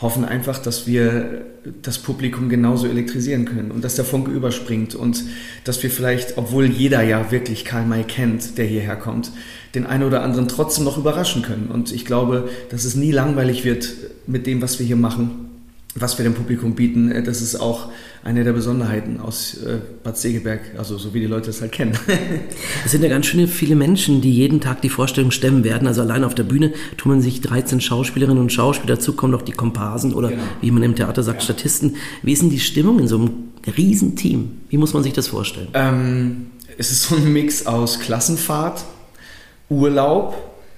hoffen 0.00 0.24
einfach, 0.24 0.58
dass 0.58 0.86
wir 0.86 1.44
das 1.82 1.98
Publikum 1.98 2.48
genauso 2.48 2.86
elektrisieren 2.86 3.46
können 3.46 3.72
und 3.72 3.82
dass 3.82 3.96
der 3.96 4.04
Funke 4.04 4.30
überspringt 4.30 4.94
und 4.94 5.24
dass 5.64 5.82
wir 5.82 5.90
vielleicht, 5.90 6.38
obwohl 6.38 6.66
jeder 6.66 7.02
ja 7.02 7.32
wirklich 7.32 7.64
Karl 7.64 7.84
May 7.84 8.04
kennt, 8.04 8.58
der 8.58 8.64
hierher 8.64 8.94
kommt, 8.94 9.32
den 9.74 9.86
einen 9.86 10.04
oder 10.04 10.22
anderen 10.22 10.46
trotzdem 10.46 10.84
noch 10.84 10.98
überraschen 10.98 11.42
können. 11.42 11.66
Und 11.66 11.92
ich 11.92 12.04
glaube, 12.04 12.48
dass 12.70 12.84
es 12.84 12.94
nie 12.94 13.10
langweilig 13.10 13.64
wird 13.64 13.92
mit 14.28 14.46
dem, 14.46 14.62
was 14.62 14.78
wir 14.78 14.86
hier 14.86 14.94
machen 14.94 15.47
was 15.94 16.18
wir 16.18 16.22
dem 16.22 16.34
Publikum 16.34 16.74
bieten, 16.74 17.10
äh, 17.10 17.22
das 17.22 17.40
ist 17.40 17.56
auch 17.56 17.90
eine 18.22 18.44
der 18.44 18.52
Besonderheiten 18.52 19.20
aus 19.20 19.54
äh, 19.54 19.78
Bad 20.02 20.18
Segeberg, 20.18 20.60
also 20.76 20.98
so 20.98 21.14
wie 21.14 21.20
die 21.20 21.26
Leute 21.26 21.50
es 21.50 21.60
halt 21.60 21.72
kennen. 21.72 21.98
es 22.84 22.90
sind 22.90 23.02
ja 23.02 23.08
ganz 23.08 23.26
schön 23.26 23.46
viele 23.48 23.74
Menschen, 23.74 24.20
die 24.20 24.32
jeden 24.32 24.60
Tag 24.60 24.82
die 24.82 24.88
Vorstellung 24.88 25.30
stemmen 25.30 25.64
werden. 25.64 25.88
Also 25.88 26.02
allein 26.02 26.24
auf 26.24 26.34
der 26.34 26.42
Bühne 26.42 26.72
tummeln 26.96 27.22
sich 27.22 27.40
13 27.40 27.80
Schauspielerinnen 27.80 28.40
und 28.40 28.52
Schauspieler, 28.52 28.96
dazu 28.96 29.14
kommen 29.14 29.32
noch 29.32 29.42
die 29.42 29.52
Komparsen 29.52 30.14
oder 30.14 30.30
genau. 30.30 30.42
wie 30.60 30.70
man 30.70 30.82
im 30.82 30.94
Theater 30.94 31.22
sagt, 31.22 31.38
ja. 31.40 31.44
Statisten. 31.44 31.96
Wie 32.22 32.32
ist 32.32 32.42
denn 32.42 32.50
die 32.50 32.60
Stimmung 32.60 32.98
in 32.98 33.08
so 33.08 33.16
einem 33.16 33.30
Riesenteam? 33.76 34.50
Wie 34.68 34.76
muss 34.76 34.92
man 34.92 35.02
sich 35.02 35.12
das 35.12 35.28
vorstellen? 35.28 35.68
Ähm, 35.74 36.46
es 36.76 36.90
ist 36.90 37.04
so 37.04 37.16
ein 37.16 37.32
Mix 37.32 37.66
aus 37.66 37.98
Klassenfahrt, 38.00 38.84
Urlaub, 39.70 40.36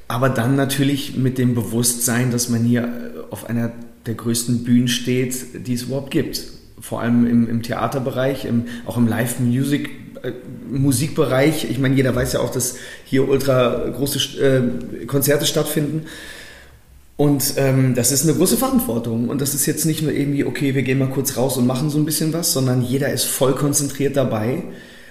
aber 0.09 0.29
dann 0.29 0.57
natürlich 0.57 1.17
mit 1.17 1.39
dem 1.39 1.55
Bewusstsein, 1.55 2.31
dass 2.31 2.49
man 2.49 2.65
hier 2.65 2.83
äh, 2.83 3.33
auf 3.33 3.49
einer 3.49 3.73
der 4.07 4.15
größten 4.15 4.65
Bühnen 4.65 4.89
steht, 4.89 5.67
die 5.67 5.75
es 5.75 5.83
überhaupt 5.83 6.11
gibt. 6.11 6.43
Vor 6.81 7.01
allem 7.01 7.27
im, 7.27 7.49
im 7.49 7.63
Theaterbereich, 7.63 8.45
im, 8.45 8.65
auch 8.87 8.97
im 8.97 9.07
Live-Music. 9.07 9.91
Äh, 10.23 10.33
Musikbereich, 10.71 11.69
ich 11.69 11.79
meine, 11.79 11.97
jeder 11.97 12.15
weiß 12.15 12.35
ja 12.35 12.41
auch, 12.41 12.51
dass 12.51 12.77
hier 13.05 13.29
ultra 13.29 13.89
große 13.89 14.41
äh, 14.41 15.07
Konzerte 15.07 15.45
stattfinden. 15.45 16.07
Und 17.17 17.55
ähm, 17.57 17.95
das 17.95 18.13
ist 18.13 18.23
eine 18.23 18.35
große 18.35 18.57
Verantwortung. 18.57 19.29
Und 19.29 19.43
das 19.43 19.55
ist 19.55 19.67
jetzt 19.67 19.85
nicht 19.85 20.01
nur 20.01 20.13
irgendwie, 20.13 20.45
okay, 20.45 20.75
wir 20.75 20.83
gehen 20.83 20.99
mal 20.99 21.11
kurz 21.11 21.37
raus 21.37 21.59
und 21.59 21.67
machen 21.67 21.91
so 21.91 21.99
ein 21.99 22.07
bisschen 22.07 22.33
was, 22.33 22.53
sondern 22.53 22.83
jeder 22.83 23.13
ist 23.13 23.25
voll 23.25 23.55
konzentriert 23.55 24.17
dabei. 24.17 24.63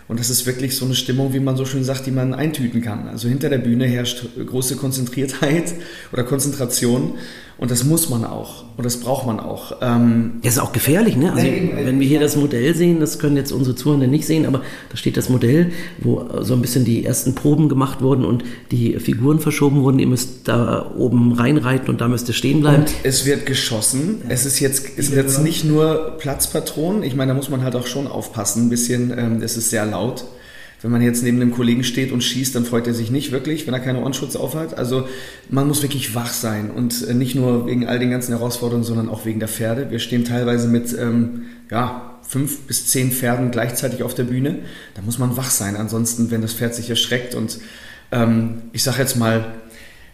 Und 0.07 0.19
das 0.19 0.31
ist 0.31 0.47
wirklich 0.47 0.75
so 0.75 0.85
eine 0.85 0.95
Stimmung, 0.95 1.33
wie 1.33 1.39
man 1.39 1.55
so 1.55 1.65
schön 1.65 1.83
sagt, 1.83 2.07
die 2.07 2.11
man 2.11 2.33
eintüten 2.33 2.81
kann. 2.81 3.07
Also 3.07 3.27
hinter 3.29 3.49
der 3.49 3.59
Bühne 3.59 3.85
herrscht 3.85 4.25
große 4.43 4.75
Konzentriertheit 4.77 5.75
oder 6.11 6.23
Konzentration. 6.23 7.19
Und 7.59 7.71
das 7.71 7.83
muss 7.83 8.09
man 8.09 8.23
auch. 8.23 8.63
Und 8.77 8.85
das 8.85 9.01
braucht 9.01 9.27
man 9.27 9.39
auch. 9.39 9.73
Ähm 9.81 10.39
das 10.43 10.53
ist 10.53 10.59
auch 10.59 10.71
gefährlich, 10.71 11.17
ne? 11.17 11.33
Also, 11.33 11.45
wenn 11.45 11.99
wir 11.99 12.07
hier 12.07 12.21
das 12.21 12.37
Modell 12.37 12.73
sehen, 12.73 13.01
das 13.01 13.19
können 13.19 13.35
jetzt 13.35 13.51
unsere 13.51 13.75
Zuhörer 13.75 14.07
nicht 14.07 14.25
sehen, 14.25 14.45
aber 14.45 14.61
da 14.89 14.95
steht 14.95 15.17
das 15.17 15.27
Modell, 15.27 15.71
wo 15.97 16.25
so 16.39 16.53
ein 16.53 16.61
bisschen 16.61 16.85
die 16.85 17.03
ersten 17.03 17.35
Proben 17.35 17.67
gemacht 17.67 18.01
wurden 18.01 18.23
und 18.23 18.45
die 18.71 18.97
Figuren 18.99 19.39
verschoben 19.39 19.83
wurden. 19.83 19.99
Ihr 19.99 20.07
müsst 20.07 20.47
da 20.47 20.89
oben 20.97 21.33
reinreiten 21.33 21.89
und 21.89 21.99
da 21.99 22.07
müsst 22.07 22.29
ihr 22.29 22.33
stehen 22.33 22.61
bleiben. 22.61 22.83
Und 22.83 22.93
es 23.03 23.25
wird 23.25 23.45
geschossen. 23.45 24.21
Ja. 24.23 24.29
Es 24.29 24.45
ist 24.45 24.61
jetzt, 24.61 24.85
es 24.95 25.09
ist 25.09 25.15
jetzt 25.15 25.43
nicht 25.43 25.65
nur 25.65 26.15
Platzpatronen. 26.17 27.03
Ich 27.03 27.15
meine, 27.15 27.33
da 27.33 27.35
muss 27.35 27.49
man 27.49 27.63
halt 27.63 27.75
auch 27.75 27.87
schon 27.87 28.07
aufpassen. 28.07 28.67
Ein 28.67 28.69
bisschen, 28.69 29.11
ähm, 29.17 29.41
es 29.41 29.57
ist 29.57 29.69
sehr 29.69 29.85
laut. 29.85 30.23
Wenn 30.81 30.91
man 30.91 31.01
jetzt 31.01 31.23
neben 31.23 31.41
einem 31.41 31.51
Kollegen 31.51 31.83
steht 31.83 32.11
und 32.11 32.23
schießt, 32.23 32.55
dann 32.55 32.65
freut 32.65 32.87
er 32.87 32.93
sich 32.93 33.11
nicht 33.11 33.31
wirklich, 33.31 33.67
wenn 33.67 33.73
er 33.73 33.81
keine 33.81 33.99
Ohrenschutz 33.99 34.35
aufhat. 34.35 34.77
Also 34.77 35.07
man 35.49 35.67
muss 35.67 35.81
wirklich 35.81 36.15
wach 36.15 36.31
sein 36.31 36.71
und 36.71 37.05
äh, 37.07 37.13
nicht 37.13 37.35
nur 37.35 37.67
wegen 37.67 37.85
all 37.85 37.99
den 37.99 38.11
ganzen 38.11 38.31
Herausforderungen, 38.31 38.85
sondern 38.85 39.09
auch 39.09 39.25
wegen 39.25 39.39
der 39.39 39.49
Pferde. 39.49 39.91
Wir 39.91 39.99
stehen 39.99 40.23
teilweise 40.23 40.69
mit 40.69 40.97
ähm, 40.97 41.47
ja, 41.69 42.19
fünf 42.21 42.61
bis 42.61 42.87
zehn 42.87 43.11
Pferden 43.11 43.51
gleichzeitig 43.51 44.03
auf 44.03 44.13
der 44.13 44.23
Bühne. 44.23 44.59
Da 44.95 45.01
muss 45.01 45.19
man 45.19 45.35
wach 45.35 45.49
sein, 45.49 45.75
ansonsten, 45.75 46.31
wenn 46.31 46.41
das 46.41 46.53
Pferd 46.53 46.73
sich 46.75 46.89
erschreckt 46.89 47.35
und 47.35 47.59
ähm, 48.11 48.61
ich 48.71 48.83
sage 48.83 48.99
jetzt 48.99 49.17
mal, 49.17 49.53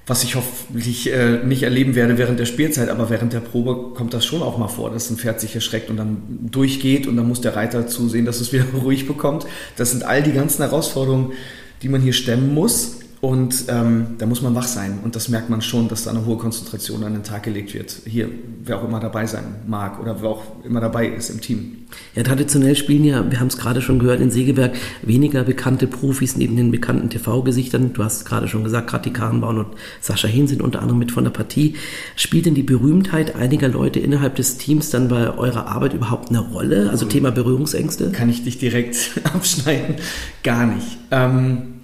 was 0.07 0.23
ich 0.23 0.35
hoffentlich 0.35 1.11
äh, 1.11 1.43
nicht 1.43 1.63
erleben 1.63 1.95
werde 1.95 2.17
während 2.17 2.39
der 2.39 2.45
Spielzeit, 2.45 2.89
aber 2.89 3.09
während 3.09 3.33
der 3.33 3.39
Probe 3.39 3.95
kommt 3.95 4.13
das 4.13 4.25
schon 4.25 4.43
auch 4.43 4.57
mal 4.57 4.67
vor, 4.67 4.91
dass 4.91 5.09
ein 5.09 5.17
Pferd 5.17 5.41
sich 5.41 5.55
erschreckt 5.55 5.89
und 5.89 5.97
dann 5.97 6.17
durchgeht 6.51 7.07
und 7.07 7.17
dann 7.17 7.27
muss 7.27 7.41
der 7.41 7.55
Reiter 7.55 7.87
zusehen, 7.87 8.25
dass 8.25 8.39
es 8.39 8.53
wieder 8.53 8.65
ruhig 8.83 9.07
bekommt. 9.07 9.47
Das 9.77 9.91
sind 9.91 10.03
all 10.03 10.21
die 10.21 10.33
ganzen 10.33 10.61
Herausforderungen, 10.61 11.33
die 11.81 11.89
man 11.89 12.01
hier 12.01 12.13
stemmen 12.13 12.53
muss. 12.53 12.99
Und 13.25 13.65
ähm, 13.69 14.17
da 14.19 14.27
muss 14.27 14.43
man 14.43 14.53
wach 14.53 14.67
sein. 14.67 14.99
Und 15.03 15.15
das 15.15 15.29
merkt 15.29 15.49
man 15.49 15.59
schon, 15.63 15.87
dass 15.87 16.03
da 16.03 16.11
eine 16.11 16.27
hohe 16.27 16.37
Konzentration 16.37 17.03
an 17.03 17.13
den 17.13 17.23
Tag 17.23 17.41
gelegt 17.41 17.73
wird. 17.73 18.01
Hier, 18.05 18.29
wer 18.63 18.77
auch 18.77 18.87
immer 18.87 18.99
dabei 18.99 19.25
sein 19.25 19.45
mag 19.65 19.99
oder 19.99 20.21
wer 20.21 20.29
auch 20.29 20.43
immer 20.63 20.79
dabei 20.79 21.07
ist 21.07 21.31
im 21.31 21.41
Team. 21.41 21.87
Ja, 22.13 22.21
traditionell 22.21 22.75
spielen 22.75 23.03
ja, 23.03 23.31
wir 23.31 23.39
haben 23.39 23.47
es 23.47 23.57
gerade 23.57 23.81
schon 23.81 23.97
gehört, 23.97 24.21
in 24.21 24.29
Segeberg 24.29 24.75
weniger 25.01 25.43
bekannte 25.43 25.87
Profis 25.87 26.37
neben 26.37 26.55
den 26.55 26.69
bekannten 26.69 27.09
TV-Gesichtern. 27.09 27.93
Du 27.93 28.03
hast 28.03 28.25
gerade 28.25 28.47
schon 28.47 28.63
gesagt, 28.63 28.91
gerade 28.91 29.05
die 29.05 29.13
Karenbauen 29.13 29.57
und 29.57 29.67
Sascha 30.01 30.27
Hehn 30.27 30.45
sind 30.45 30.61
unter 30.61 30.83
anderem 30.83 30.99
mit 30.99 31.11
von 31.11 31.23
der 31.23 31.31
Partie. 31.31 31.73
Spielt 32.15 32.45
denn 32.45 32.53
die 32.53 32.61
Berühmtheit 32.61 33.35
einiger 33.35 33.69
Leute 33.69 33.99
innerhalb 33.99 34.35
des 34.35 34.59
Teams 34.59 34.91
dann 34.91 35.07
bei 35.07 35.35
eurer 35.35 35.65
Arbeit 35.65 35.93
überhaupt 35.95 36.29
eine 36.29 36.41
Rolle? 36.41 36.91
Also 36.91 37.07
Thema 37.07 37.31
Berührungsängste? 37.31 38.11
Kann 38.11 38.29
ich 38.29 38.43
dich 38.43 38.59
direkt 38.59 39.19
abschneiden? 39.23 39.95
Gar 40.43 40.67
nicht. 40.67 40.99
Ähm 41.09 41.75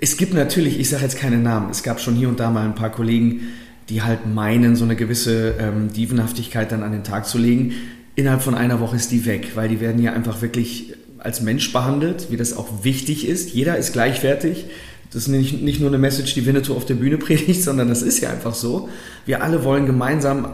es 0.00 0.16
gibt 0.16 0.34
natürlich, 0.34 0.78
ich 0.80 0.88
sage 0.88 1.04
jetzt 1.04 1.18
keine 1.18 1.38
Namen, 1.38 1.70
es 1.70 1.82
gab 1.82 2.00
schon 2.00 2.14
hier 2.14 2.28
und 2.28 2.40
da 2.40 2.50
mal 2.50 2.64
ein 2.64 2.74
paar 2.74 2.90
Kollegen, 2.90 3.48
die 3.88 4.02
halt 4.02 4.26
meinen, 4.26 4.76
so 4.76 4.84
eine 4.84 4.96
gewisse 4.96 5.54
ähm, 5.58 5.92
Dievenhaftigkeit 5.92 6.70
dann 6.72 6.82
an 6.82 6.92
den 6.92 7.04
Tag 7.04 7.26
zu 7.26 7.38
legen. 7.38 7.74
Innerhalb 8.14 8.42
von 8.42 8.54
einer 8.54 8.80
Woche 8.80 8.96
ist 8.96 9.10
die 9.10 9.26
weg, 9.26 9.52
weil 9.54 9.68
die 9.68 9.80
werden 9.80 10.02
ja 10.02 10.12
einfach 10.12 10.42
wirklich 10.42 10.94
als 11.18 11.40
Mensch 11.40 11.72
behandelt, 11.72 12.28
wie 12.30 12.36
das 12.36 12.56
auch 12.56 12.84
wichtig 12.84 13.28
ist. 13.28 13.52
Jeder 13.52 13.76
ist 13.76 13.92
gleichwertig. 13.92 14.66
Das 15.12 15.22
ist 15.22 15.28
nicht, 15.28 15.60
nicht 15.62 15.80
nur 15.80 15.90
eine 15.90 15.98
Message, 15.98 16.34
die 16.34 16.46
Winnetou 16.46 16.74
auf 16.74 16.86
der 16.86 16.94
Bühne 16.94 17.18
predigt, 17.18 17.62
sondern 17.62 17.88
das 17.88 18.02
ist 18.02 18.20
ja 18.20 18.30
einfach 18.30 18.54
so. 18.54 18.88
Wir 19.26 19.42
alle 19.42 19.64
wollen 19.64 19.86
gemeinsam 19.86 20.48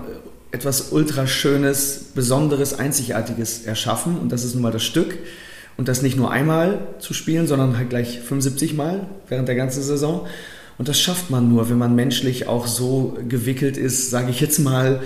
etwas 0.50 0.92
ultraschönes, 0.92 2.12
besonderes, 2.14 2.78
einzigartiges 2.78 3.64
erschaffen 3.64 4.18
und 4.18 4.32
das 4.32 4.44
ist 4.44 4.54
nun 4.54 4.62
mal 4.62 4.72
das 4.72 4.84
Stück. 4.84 5.18
Und 5.76 5.88
das 5.88 6.02
nicht 6.02 6.16
nur 6.16 6.30
einmal 6.30 6.78
zu 6.98 7.12
spielen, 7.12 7.46
sondern 7.46 7.76
halt 7.76 7.90
gleich 7.90 8.20
75 8.20 8.74
Mal 8.74 9.06
während 9.28 9.48
der 9.48 9.56
ganzen 9.56 9.82
Saison. 9.82 10.26
Und 10.78 10.88
das 10.88 10.98
schafft 10.98 11.30
man 11.30 11.48
nur, 11.48 11.70
wenn 11.70 11.78
man 11.78 11.94
menschlich 11.94 12.48
auch 12.48 12.66
so 12.66 13.16
gewickelt 13.28 13.76
ist, 13.76 14.10
sage 14.10 14.30
ich 14.30 14.40
jetzt 14.40 14.58
mal, 14.58 15.02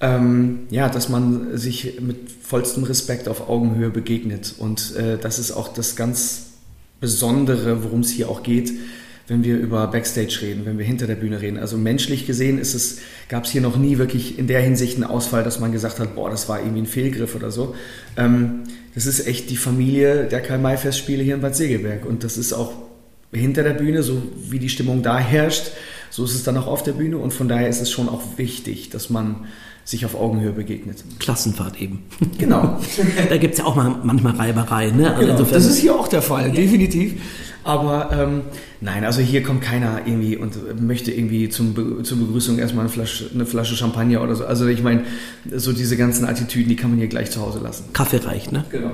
ähm, 0.00 0.60
ja, 0.70 0.88
dass 0.88 1.08
man 1.08 1.56
sich 1.56 2.00
mit 2.00 2.30
vollstem 2.42 2.84
Respekt 2.84 3.28
auf 3.28 3.48
Augenhöhe 3.48 3.90
begegnet. 3.90 4.54
Und 4.58 4.94
äh, 4.96 5.18
das 5.18 5.38
ist 5.38 5.52
auch 5.52 5.68
das 5.68 5.96
ganz 5.96 6.46
Besondere, 7.00 7.84
worum 7.84 8.00
es 8.00 8.10
hier 8.10 8.30
auch 8.30 8.42
geht, 8.42 8.72
wenn 9.28 9.42
wir 9.42 9.56
über 9.56 9.86
Backstage 9.88 10.38
reden, 10.42 10.66
wenn 10.66 10.78
wir 10.78 10.84
hinter 10.84 11.06
der 11.06 11.16
Bühne 11.16 11.40
reden. 11.40 11.58
Also 11.58 11.76
menschlich 11.76 12.26
gesehen 12.26 12.58
ist 12.58 12.74
es, 12.74 12.98
gab 13.28 13.44
es 13.44 13.50
hier 13.50 13.60
noch 13.60 13.76
nie 13.76 13.98
wirklich 13.98 14.38
in 14.38 14.46
der 14.46 14.60
Hinsicht 14.60 14.96
einen 14.96 15.04
Ausfall, 15.04 15.42
dass 15.42 15.58
man 15.58 15.72
gesagt 15.72 15.98
hat, 15.98 16.14
boah, 16.14 16.30
das 16.30 16.48
war 16.48 16.60
irgendwie 16.60 16.82
ein 16.82 16.86
Fehlgriff 16.86 17.34
oder 17.34 17.50
so. 17.50 17.74
Ähm, 18.16 18.62
das 18.94 19.06
ist 19.06 19.26
echt 19.26 19.50
die 19.50 19.56
Familie 19.56 20.24
der 20.24 20.40
Karl-May-Festspiele 20.40 21.22
hier 21.22 21.34
in 21.34 21.40
Bad 21.40 21.56
Segeberg. 21.56 22.06
Und 22.06 22.22
das 22.22 22.36
ist 22.38 22.52
auch 22.52 22.72
hinter 23.32 23.62
der 23.62 23.74
Bühne, 23.74 24.02
so 24.02 24.22
wie 24.48 24.58
die 24.58 24.68
Stimmung 24.68 25.02
da 25.02 25.18
herrscht, 25.18 25.72
so 26.10 26.24
ist 26.24 26.34
es 26.34 26.44
dann 26.44 26.56
auch 26.56 26.66
auf 26.66 26.82
der 26.82 26.92
Bühne. 26.92 27.18
Und 27.18 27.32
von 27.32 27.48
daher 27.48 27.68
ist 27.68 27.80
es 27.80 27.90
schon 27.90 28.08
auch 28.08 28.22
wichtig, 28.36 28.90
dass 28.90 29.10
man 29.10 29.46
sich 29.84 30.04
auf 30.04 30.16
Augenhöhe 30.16 30.52
begegnet. 30.52 31.04
Klassenfahrt 31.20 31.80
eben. 31.80 32.02
Genau. 32.38 32.80
da 33.28 33.36
gibt 33.36 33.54
es 33.54 33.60
ja 33.60 33.66
auch 33.66 33.76
mal 33.76 33.94
manchmal 34.02 34.34
Reibereien. 34.34 34.96
Ne? 34.96 35.14
Also 35.14 35.26
genau, 35.26 35.50
das 35.50 35.64
ist 35.64 35.78
hier 35.78 35.94
auch 35.94 36.08
der 36.08 36.22
Fall, 36.22 36.48
ja. 36.48 36.54
definitiv. 36.54 37.14
Aber 37.66 38.10
ähm, 38.12 38.42
nein, 38.80 39.04
also 39.04 39.20
hier 39.20 39.42
kommt 39.42 39.60
keiner 39.60 40.02
irgendwie 40.06 40.36
und 40.36 40.80
möchte 40.80 41.10
irgendwie 41.10 41.48
zum 41.48 42.04
zur 42.04 42.18
Begrüßung 42.18 42.60
erstmal 42.60 42.84
eine 42.84 42.92
Flasche, 42.92 43.28
eine 43.34 43.44
Flasche 43.44 43.74
Champagner 43.74 44.22
oder 44.22 44.36
so. 44.36 44.44
Also 44.44 44.68
ich 44.68 44.84
meine, 44.84 45.02
so 45.52 45.72
diese 45.72 45.96
ganzen 45.96 46.26
Attitüden, 46.26 46.68
die 46.68 46.76
kann 46.76 46.90
man 46.90 47.00
hier 47.00 47.08
gleich 47.08 47.32
zu 47.32 47.40
Hause 47.40 47.58
lassen. 47.58 47.86
Kaffee 47.92 48.18
reicht, 48.18 48.52
ne? 48.52 48.64
Genau. 48.70 48.92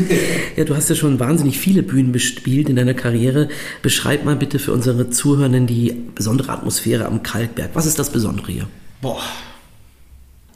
ja, 0.56 0.64
du 0.64 0.74
hast 0.74 0.88
ja 0.88 0.96
schon 0.96 1.20
wahnsinnig 1.20 1.58
viele 1.58 1.82
Bühnen 1.82 2.12
bespielt 2.12 2.70
in 2.70 2.76
deiner 2.76 2.94
Karriere. 2.94 3.50
Beschreib 3.82 4.24
mal 4.24 4.36
bitte 4.36 4.58
für 4.58 4.72
unsere 4.72 5.10
Zuhörenden 5.10 5.66
die 5.66 5.94
besondere 6.14 6.52
Atmosphäre 6.54 7.06
am 7.06 7.22
Kalkberg. 7.22 7.70
Was 7.74 7.86
ist 7.86 7.98
das 7.98 8.10
Besondere 8.10 8.50
hier? 8.50 8.66
Boah, 9.00 9.20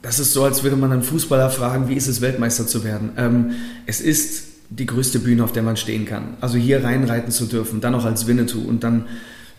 das 0.01 0.19
ist 0.19 0.33
so, 0.33 0.43
als 0.43 0.63
würde 0.63 0.75
man 0.75 0.91
einen 0.91 1.03
Fußballer 1.03 1.49
fragen, 1.49 1.89
wie 1.89 1.95
ist 1.95 2.07
es, 2.07 2.21
Weltmeister 2.21 2.65
zu 2.65 2.83
werden. 2.83 3.11
Ähm, 3.17 3.51
es 3.85 4.01
ist 4.01 4.45
die 4.69 4.85
größte 4.85 5.19
Bühne, 5.19 5.43
auf 5.43 5.51
der 5.51 5.63
man 5.63 5.77
stehen 5.77 6.05
kann. 6.05 6.37
Also 6.41 6.57
hier 6.57 6.83
reinreiten 6.83 7.31
zu 7.31 7.45
dürfen, 7.45 7.81
dann 7.81 7.95
auch 7.95 8.05
als 8.05 8.27
Winnetou 8.27 8.61
und 8.61 8.83
dann 8.83 9.05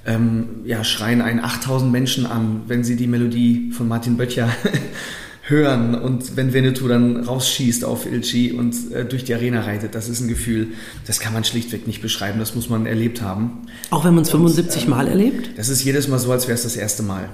ähm, 0.06 0.60
ja, 0.64 0.82
schreien 0.82 1.20
einen 1.20 1.40
8000 1.40 1.92
Menschen 1.92 2.26
an, 2.26 2.62
wenn 2.68 2.84
sie 2.84 2.96
die 2.96 3.06
Melodie 3.06 3.70
von 3.72 3.86
Martin 3.86 4.16
Böttcher 4.16 4.48
hören 5.50 5.94
und 5.94 6.36
wenn 6.36 6.52
Winnetou 6.52 6.88
dann 6.88 7.24
rausschießt 7.24 7.84
auf 7.84 8.06
Ilchi 8.06 8.52
und 8.52 8.92
äh, 8.92 9.04
durch 9.04 9.24
die 9.24 9.34
Arena 9.34 9.62
reitet, 9.62 9.94
das 9.94 10.08
ist 10.08 10.20
ein 10.20 10.28
Gefühl, 10.28 10.68
das 11.06 11.20
kann 11.20 11.32
man 11.32 11.44
schlichtweg 11.44 11.86
nicht 11.86 12.00
beschreiben, 12.00 12.38
das 12.38 12.54
muss 12.54 12.68
man 12.68 12.86
erlebt 12.86 13.20
haben. 13.20 13.66
Auch 13.90 14.04
wenn 14.04 14.14
man 14.14 14.22
es 14.22 14.30
75 14.30 14.88
Mal 14.88 15.08
erlebt? 15.08 15.58
Das 15.58 15.68
ist 15.68 15.84
jedes 15.84 16.08
Mal 16.08 16.18
so, 16.18 16.32
als 16.32 16.46
wäre 16.46 16.54
es 16.54 16.62
das 16.62 16.76
erste 16.76 17.02
Mal. 17.02 17.28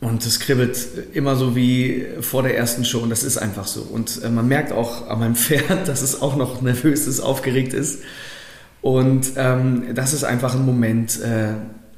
Und 0.00 0.24
es 0.24 0.40
kribbelt 0.40 0.78
immer 1.12 1.36
so 1.36 1.54
wie 1.54 2.06
vor 2.20 2.42
der 2.42 2.56
ersten 2.56 2.86
Show 2.86 3.00
und 3.00 3.10
das 3.10 3.22
ist 3.22 3.36
einfach 3.36 3.66
so. 3.66 3.82
Und 3.82 4.22
äh, 4.24 4.30
man 4.30 4.48
merkt 4.48 4.72
auch 4.72 5.08
an 5.08 5.18
meinem 5.18 5.34
Pferd, 5.34 5.86
dass 5.88 6.00
es 6.00 6.22
auch 6.22 6.36
noch 6.36 6.62
nervös 6.62 7.06
ist, 7.06 7.20
aufgeregt 7.20 7.74
ist. 7.74 8.00
Und 8.80 9.32
ähm, 9.36 9.94
das 9.94 10.14
ist 10.14 10.24
einfach 10.24 10.54
ein 10.54 10.64
Moment, 10.64 11.20
äh, 11.20 11.52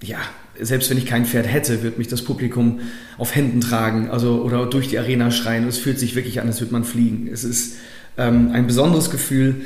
ja, 0.04 0.18
selbst 0.60 0.90
wenn 0.90 0.98
ich 0.98 1.06
kein 1.06 1.24
Pferd 1.24 1.46
hätte, 1.46 1.82
wird 1.82 1.98
mich 1.98 2.08
das 2.08 2.22
Publikum 2.22 2.80
auf 3.18 3.34
Händen 3.34 3.60
tragen 3.60 4.10
also, 4.10 4.42
oder 4.42 4.66
durch 4.66 4.88
die 4.88 4.98
Arena 4.98 5.30
schreien. 5.30 5.66
Es 5.66 5.78
fühlt 5.78 5.98
sich 5.98 6.14
wirklich 6.14 6.40
an, 6.40 6.46
als 6.46 6.60
würde 6.60 6.72
man 6.72 6.84
fliegen. 6.84 7.28
Es 7.32 7.44
ist 7.44 7.76
ähm, 8.18 8.50
ein 8.52 8.66
besonderes 8.66 9.10
Gefühl 9.10 9.62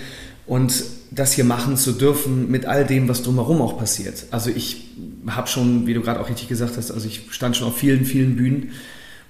und 0.46 0.84
das 1.10 1.32
hier 1.32 1.44
machen 1.44 1.76
zu 1.76 1.92
dürfen 1.92 2.50
mit 2.50 2.66
all 2.66 2.84
dem, 2.84 3.08
was 3.08 3.22
drumherum 3.22 3.60
auch 3.60 3.78
passiert. 3.78 4.26
Also 4.30 4.50
ich 4.50 4.88
habe 5.26 5.48
schon, 5.48 5.86
wie 5.86 5.94
du 5.94 6.02
gerade 6.02 6.20
auch 6.20 6.28
richtig 6.28 6.48
gesagt 6.48 6.76
hast, 6.76 6.90
also 6.90 7.06
ich 7.06 7.22
stand 7.30 7.56
schon 7.56 7.68
auf 7.68 7.76
vielen, 7.76 8.04
vielen 8.04 8.36
Bühnen 8.36 8.70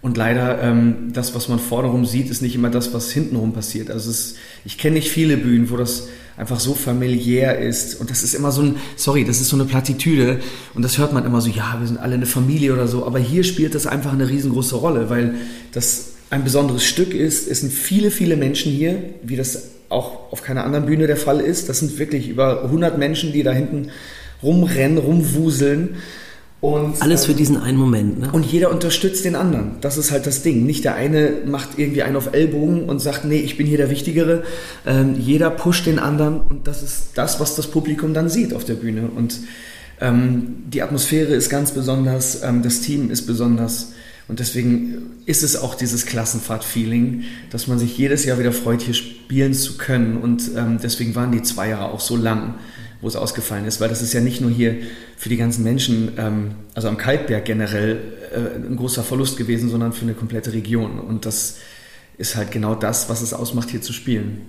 und 0.03 0.17
leider 0.17 0.63
ähm, 0.63 1.13
das, 1.13 1.35
was 1.35 1.49
man 1.49 1.59
vorne 1.59 2.07
sieht, 2.07 2.31
ist 2.31 2.43
nicht 2.43 2.55
immer 2.55 2.71
das, 2.71 2.93
was 2.93 3.11
hintenrum 3.11 3.53
passiert. 3.53 3.91
Also 3.91 4.11
es, 4.11 4.37
ich 4.65 4.79
kenne 4.79 4.97
nicht 4.97 5.11
viele 5.11 5.37
Bühnen, 5.37 5.71
wo 5.71 5.77
das 5.77 6.09
einfach 6.37 6.61
so 6.61 6.75
familiär 6.75 7.59
ist 7.59 7.99
und 8.01 8.11
das 8.11 8.23
ist 8.23 8.35
immer 8.35 8.53
so 8.53 8.63
ein, 8.63 8.77
sorry, 8.97 9.25
das 9.25 9.41
ist 9.41 9.49
so 9.49 9.57
eine 9.57 9.65
Plattitüde 9.65 10.41
und 10.75 10.83
das 10.83 10.99
hört 10.99 11.13
man 11.13 11.25
immer 11.25 11.41
so, 11.41 11.49
ja, 11.49 11.77
wir 11.79 11.87
sind 11.87 11.99
alle 11.99 12.15
eine 12.15 12.27
Familie 12.27 12.73
oder 12.73 12.89
so, 12.89 13.07
aber 13.07 13.19
hier 13.19 13.43
spielt 13.43 13.75
das 13.75 13.87
einfach 13.87 14.13
eine 14.13 14.29
riesengroße 14.29 14.77
Rolle, 14.77 15.09
weil 15.09 15.35
das 15.73 16.13
ein 16.31 16.45
besonderes 16.45 16.85
Stück 16.85 17.15
ist. 17.15 17.49
Es 17.49 17.61
sind 17.61 17.73
viele, 17.73 18.11
viele 18.11 18.37
Menschen 18.37 18.73
hier, 18.73 19.03
wie 19.23 19.37
das 19.37 19.71
auch 19.89 20.33
auf 20.33 20.43
keiner 20.43 20.65
anderen 20.65 20.87
Bühne 20.87 21.07
der 21.07 21.17
Fall 21.17 21.41
ist. 21.41 21.69
Das 21.69 21.79
sind 21.79 21.99
wirklich 21.99 22.29
über 22.29 22.65
100 22.65 22.99
Menschen, 22.99 23.33
die 23.33 23.43
da 23.43 23.53
hinten 23.53 23.91
rumrennen, 24.43 24.99
rumwuseln. 24.99 25.97
Und, 26.61 27.03
Alles 27.03 27.27
für 27.27 27.33
ähm, 27.33 27.39
diesen 27.39 27.57
einen 27.59 27.77
Moment. 27.77 28.19
Ne? 28.19 28.31
Und 28.33 28.47
jeder 28.47 28.71
unterstützt 28.71 29.25
den 29.25 29.37
anderen. 29.37 29.73
Das 29.83 29.99
ist 29.99 30.11
halt 30.11 30.27
das 30.27 30.43
Ding. 30.43 30.65
Nicht 30.65 30.85
der 30.85 30.95
eine 30.95 31.43
macht 31.45 31.79
irgendwie 31.79 32.03
einen 32.03 32.17
auf 32.17 32.33
Ellbogen 32.33 32.89
und 32.89 32.99
sagt, 32.99 33.25
nee, 33.25 33.39
ich 33.39 33.57
bin 33.57 33.67
hier 33.67 33.77
der 33.77 33.91
Wichtigere. 33.91 34.43
Ähm, 34.87 35.17
jeder 35.19 35.51
pusht 35.51 35.87
den 35.87 35.99
anderen 35.99 36.41
und 36.41 36.67
das 36.67 36.83
ist 36.83 37.11
das, 37.15 37.41
was 37.41 37.57
das 37.57 37.67
Publikum 37.67 38.15
dann 38.15 38.31
sieht 38.31 38.55
auf 38.55 38.65
der 38.65 38.75
Bühne. 38.75 39.09
Und 39.15 39.39
ähm, 40.01 40.65
die 40.67 40.83
Atmosphäre 40.83 41.35
ist 41.35 41.51
ganz 41.51 41.73
besonders, 41.73 42.43
ähm, 42.43 42.63
das 42.63 42.81
Team 42.81 43.11
ist 43.11 43.27
besonders. 43.27 43.93
Und 44.29 44.41
deswegen 44.41 45.11
ist 45.27 45.43
es 45.43 45.57
auch 45.57 45.75
dieses 45.75 46.07
Klassenfahrt-Feeling, 46.07 47.25
dass 47.51 47.69
man 47.69 47.79
sich 47.79 47.97
jedes 47.97 48.25
Jahr 48.25 48.39
wieder 48.39 48.53
freut, 48.53 48.83
hier 48.83 48.95
spielen 48.95 49.55
zu 49.55 49.77
können. 49.77 50.17
Und 50.17 50.51
ähm, 50.57 50.79
deswegen 50.83 51.15
waren 51.15 51.31
die 51.31 51.43
zwei 51.43 51.69
Jahre 51.69 51.93
auch 51.93 52.01
so 52.01 52.17
lang, 52.17 52.55
wo 53.01 53.09
es 53.09 53.17
ausgefallen 53.17 53.67
ist, 53.67 53.81
weil 53.81 53.89
das 53.89 54.03
ist 54.03 54.13
ja 54.13 54.21
nicht 54.21 54.41
nur 54.41 54.51
hier 54.51 54.77
für 55.17 55.29
die 55.29 55.37
ganzen 55.37 55.65
Menschen, 55.65 56.13
ähm, 56.17 56.53
also 56.75 56.89
am 56.89 56.97
Kalkberg 56.97 57.45
generell, 57.45 57.99
äh, 58.33 58.57
ein 58.57 58.77
großer 58.77 59.03
Verlust 59.03 59.37
gewesen, 59.37 59.69
sondern 59.69 59.93
für 59.93 60.03
eine 60.03 60.15
komplette 60.15 60.53
Region. 60.53 60.99
Und 60.99 61.27
das 61.27 61.57
ist 62.19 62.37
halt 62.37 62.51
genau 62.51 62.75
das, 62.75 63.09
was 63.09 63.23
es 63.23 63.33
ausmacht, 63.33 63.71
hier 63.71 63.83
zu 63.83 63.93
spielen. 63.93 64.43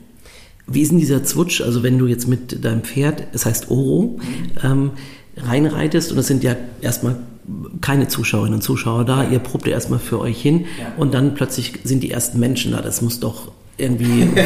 Wie 0.66 0.82
ist 0.82 0.92
denn 0.92 1.00
dieser 1.00 1.24
Zwutsch, 1.24 1.62
also 1.62 1.84
wenn 1.84 1.98
du 1.98 2.08
jetzt 2.08 2.27
mit 2.27 2.63
deinem 2.63 2.82
Pferd, 2.82 3.27
es 3.34 3.46
heißt 3.46 3.70
Oro, 3.70 4.20
ähm, 4.63 4.92
reinreitest 5.38 6.12
und 6.12 6.18
es 6.18 6.27
sind 6.27 6.44
ja 6.44 6.56
erstmal 6.82 7.18
keine 7.80 8.10
Zuschauerinnen 8.10 8.56
und 8.56 8.62
Zuschauer 8.62 9.06
da, 9.06 9.24
ihr 9.30 9.39
probt 9.39 9.68
erstmal 9.68 10.00
für 10.00 10.20
euch 10.20 10.42
hin 10.42 10.66
ja. 10.80 10.94
und 10.98 11.13
dann 11.13 11.36
plötzlich 11.36 11.74
sind 11.84 12.04
die 12.04 12.12
ersten 12.12 12.39
Menschen 12.39 12.74
da. 12.74 12.82
Das 12.82 13.01
muss 13.01 13.20
doch 13.22 13.51
irgendwie. 13.77 14.27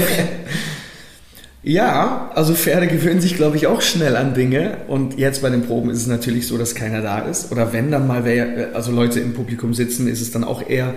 ja, 1.63 2.31
also 2.33 2.55
Pferde 2.55 2.87
gewöhnen 2.87 3.21
sich, 3.21 3.35
glaube 3.35 3.55
ich, 3.55 3.67
auch 3.67 3.81
schnell 3.81 4.15
an 4.15 4.33
Dinge. 4.33 4.77
Und 4.87 5.19
jetzt 5.19 5.43
bei 5.43 5.49
den 5.49 5.61
Proben 5.61 5.91
ist 5.91 5.99
es 5.99 6.07
natürlich 6.07 6.47
so, 6.47 6.57
dass 6.57 6.73
keiner 6.73 7.01
da 7.01 7.19
ist. 7.19 7.51
Oder 7.51 7.71
wenn 7.71 7.91
dann 7.91 8.07
mal 8.07 8.25
wer, 8.25 8.75
also 8.75 8.91
Leute 8.91 9.19
im 9.19 9.33
Publikum 9.33 9.75
sitzen, 9.75 10.07
ist 10.07 10.21
es 10.21 10.31
dann 10.31 10.43
auch 10.43 10.67
eher, 10.67 10.95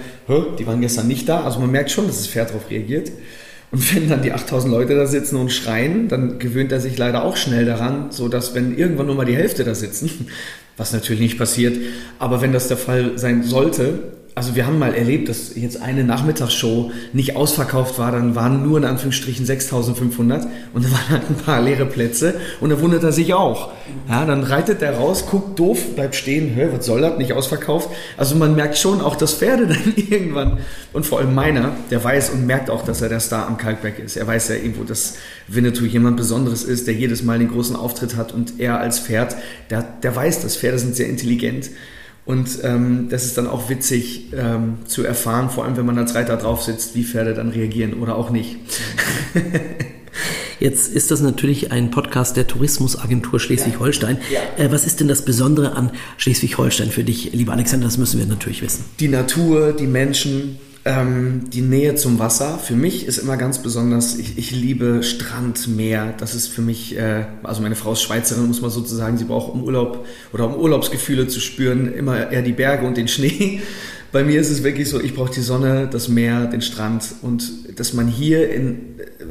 die 0.59 0.67
waren 0.67 0.81
gestern 0.81 1.07
nicht 1.07 1.29
da. 1.29 1.45
Also 1.45 1.61
man 1.61 1.71
merkt 1.71 1.91
schon, 1.91 2.07
dass 2.07 2.17
das 2.17 2.29
Pferd 2.29 2.51
darauf 2.51 2.71
reagiert. 2.71 3.13
Und 3.73 3.95
wenn 3.95 4.09
dann 4.09 4.23
die 4.23 4.33
8000 4.33 4.73
Leute 4.73 4.95
da 4.95 5.07
sitzen 5.07 5.37
und 5.37 5.53
schreien, 5.53 6.09
dann 6.09 6.39
gewöhnt 6.39 6.73
er 6.73 6.81
sich 6.81 6.97
leider 6.97 7.25
auch 7.25 7.37
schnell 7.37 7.67
daran, 7.67 8.07
so 8.11 8.29
dass 8.29 8.55
wenn 8.55 8.79
irgendwann 8.79 9.07
nur 9.07 9.17
mal 9.17 9.27
die 9.27 9.37
Hälfte 9.37 9.65
da 9.65 9.75
sitzen, 9.75 10.29
was 10.77 10.93
natürlich 10.93 11.21
nicht 11.21 11.39
passiert, 11.39 11.77
aber 12.19 12.41
wenn 12.41 12.53
das 12.53 12.69
der 12.69 12.77
Fall 12.77 13.19
sein 13.19 13.43
sollte, 13.43 13.99
also 14.37 14.57
wir 14.57 14.67
haben 14.67 14.81
mal 14.81 14.95
erlebt, 14.95 15.29
dass 15.29 15.55
jetzt 15.55 15.81
eine 15.81 16.03
Nachmittagsshow 16.03 16.91
nicht 17.13 17.37
ausverkauft 17.37 18.01
war, 18.01 18.11
dann 18.11 18.35
waren 18.35 18.65
nur 18.65 18.79
in 18.79 18.85
Anführungsstrichen 18.85 19.47
6500 19.47 20.49
und 20.73 20.85
da 20.85 20.91
waren 20.91 21.09
halt 21.09 21.23
ein 21.31 21.37
paar 21.37 21.63
leere 21.63 21.87
Plätze 21.87 22.35
und 22.61 22.71
da 22.71 22.81
wundert 22.81 23.05
er 23.05 23.13
sich 23.13 23.33
auch. 23.33 23.71
Ja, 24.09 24.25
dann 24.25 24.43
reitet 24.43 24.83
er 24.83 24.97
raus, 24.97 25.27
guckt 25.31 25.57
doof, 25.61 25.95
bleibt 25.95 26.17
stehen, 26.17 26.57
hör, 26.57 26.73
was 26.73 26.85
soll 26.85 27.03
das, 27.03 27.17
nicht 27.17 27.33
ausverkauft. 27.33 27.91
Also 28.17 28.35
man 28.35 28.57
merkt 28.57 28.77
schon 28.77 29.01
auch, 29.01 29.15
dass 29.15 29.35
Pferde 29.35 29.67
dann 29.69 29.95
irgendwann 29.97 30.59
und 30.93 31.07
vor 31.07 31.21
allem 31.21 31.33
meiner, 31.33 31.77
der 31.93 32.03
weiß 32.03 32.31
und 32.31 32.45
merkt 32.45 32.71
auch, 32.71 32.85
dass 32.85 33.03
er 33.03 33.09
der 33.09 33.21
Star 33.21 33.47
am 33.47 33.57
Kalkberg 33.57 34.01
ist. 34.01 34.17
Er 34.17 34.27
weiß 34.27 34.49
ja 34.49 34.57
irgendwo, 34.57 34.83
dass 34.83 35.15
Winnetou 35.47 35.85
jemand 35.85 36.17
Besonderes 36.17 36.65
ist, 36.65 36.89
der 36.89 36.95
jedes 36.95 37.23
Mal 37.23 37.39
den 37.39 37.53
großen 37.53 37.77
Auftritt 37.77 38.17
hat 38.17 38.33
und 38.33 38.59
er 38.59 38.81
als 38.81 38.99
Pferd, 38.99 39.37
der, 39.71 39.83
der 40.03 40.17
weiß, 40.17 40.43
dass 40.43 40.57
Pferde 40.57 40.81
sind 40.81 40.97
sehr 40.97 41.09
intelligent 41.09 41.71
und 42.27 42.49
ähm, 42.63 43.09
das 43.11 43.25
ist 43.25 43.37
dann 43.37 43.47
auch 43.47 43.69
witzig 43.69 44.33
ähm, 44.35 44.79
zu 44.87 45.05
erfahren, 45.05 45.51
vor 45.51 45.65
allem 45.65 45.77
wenn 45.77 45.87
man 45.87 45.99
als 45.99 46.15
Reiter 46.15 46.37
drauf 46.37 46.63
sitzt, 46.63 46.95
wie 46.95 47.05
Pferde 47.05 47.35
dann 47.35 47.51
reagieren 47.51 47.95
oder 47.95 48.17
auch 48.17 48.31
nicht. 48.31 48.57
Jetzt 50.61 50.95
ist 50.95 51.11
das 51.11 51.21
natürlich 51.21 51.73
ein 51.73 51.91
Podcast 51.91 52.37
der 52.37 52.47
Tourismusagentur 52.47 53.41
Schleswig-Holstein. 53.41 54.19
Ja. 54.31 54.65
Äh, 54.65 54.73
was 54.73 54.87
ist 54.87 55.01
denn 55.01 55.09
das 55.09 55.23
Besondere 55.23 55.73
an 55.73 55.91
Schleswig-Holstein 56.17 56.91
für 56.91 57.05
dich, 57.05 57.33
lieber 57.33 57.53
Alexander? 57.53 57.87
Das 57.87 57.99
müssen 57.99 58.19
wir 58.19 58.27
natürlich 58.27 58.63
wissen. 58.63 58.85
Die 59.01 59.09
Natur, 59.09 59.73
die 59.73 59.87
Menschen, 59.87 60.59
ähm, 60.85 61.49
die 61.51 61.63
Nähe 61.63 61.95
zum 61.95 62.19
Wasser. 62.19 62.59
Für 62.59 62.75
mich 62.75 63.07
ist 63.07 63.19
immer 63.19 63.37
ganz 63.37 63.59
besonders, 63.59 64.17
ich, 64.17 64.37
ich 64.37 64.51
liebe 64.51 65.03
Strand, 65.03 65.67
Meer. 65.69 66.15
Das 66.19 66.35
ist 66.35 66.49
für 66.49 66.61
mich, 66.61 66.97
äh, 66.97 67.25
also 67.43 67.63
meine 67.63 67.75
Frau 67.75 67.93
ist 67.93 68.03
Schweizerin, 68.03 68.47
muss 68.47 68.61
man 68.61 68.71
sozusagen, 68.71 69.17
sie 69.17 69.25
braucht 69.25 69.53
um 69.53 69.65
Urlaub 69.65 70.07
oder 70.33 70.47
um 70.47 70.57
Urlaubsgefühle 70.57 71.27
zu 71.27 71.41
spüren, 71.41 71.93
immer 71.93 72.31
eher 72.31 72.43
die 72.43 72.53
Berge 72.53 72.87
und 72.87 72.97
den 72.97 73.09
Schnee. 73.09 73.63
Bei 74.13 74.23
mir 74.23 74.41
ist 74.41 74.51
es 74.51 74.63
wirklich 74.63 74.89
so, 74.89 75.01
ich 75.01 75.15
brauche 75.15 75.33
die 75.33 75.41
Sonne, 75.41 75.89
das 75.91 76.09
Meer, 76.09 76.47
den 76.47 76.61
Strand 76.61 77.15
und 77.23 77.79
dass 77.79 77.95
man 77.95 78.07
hier 78.07 78.53
in 78.53 78.99
äh, 78.99 79.25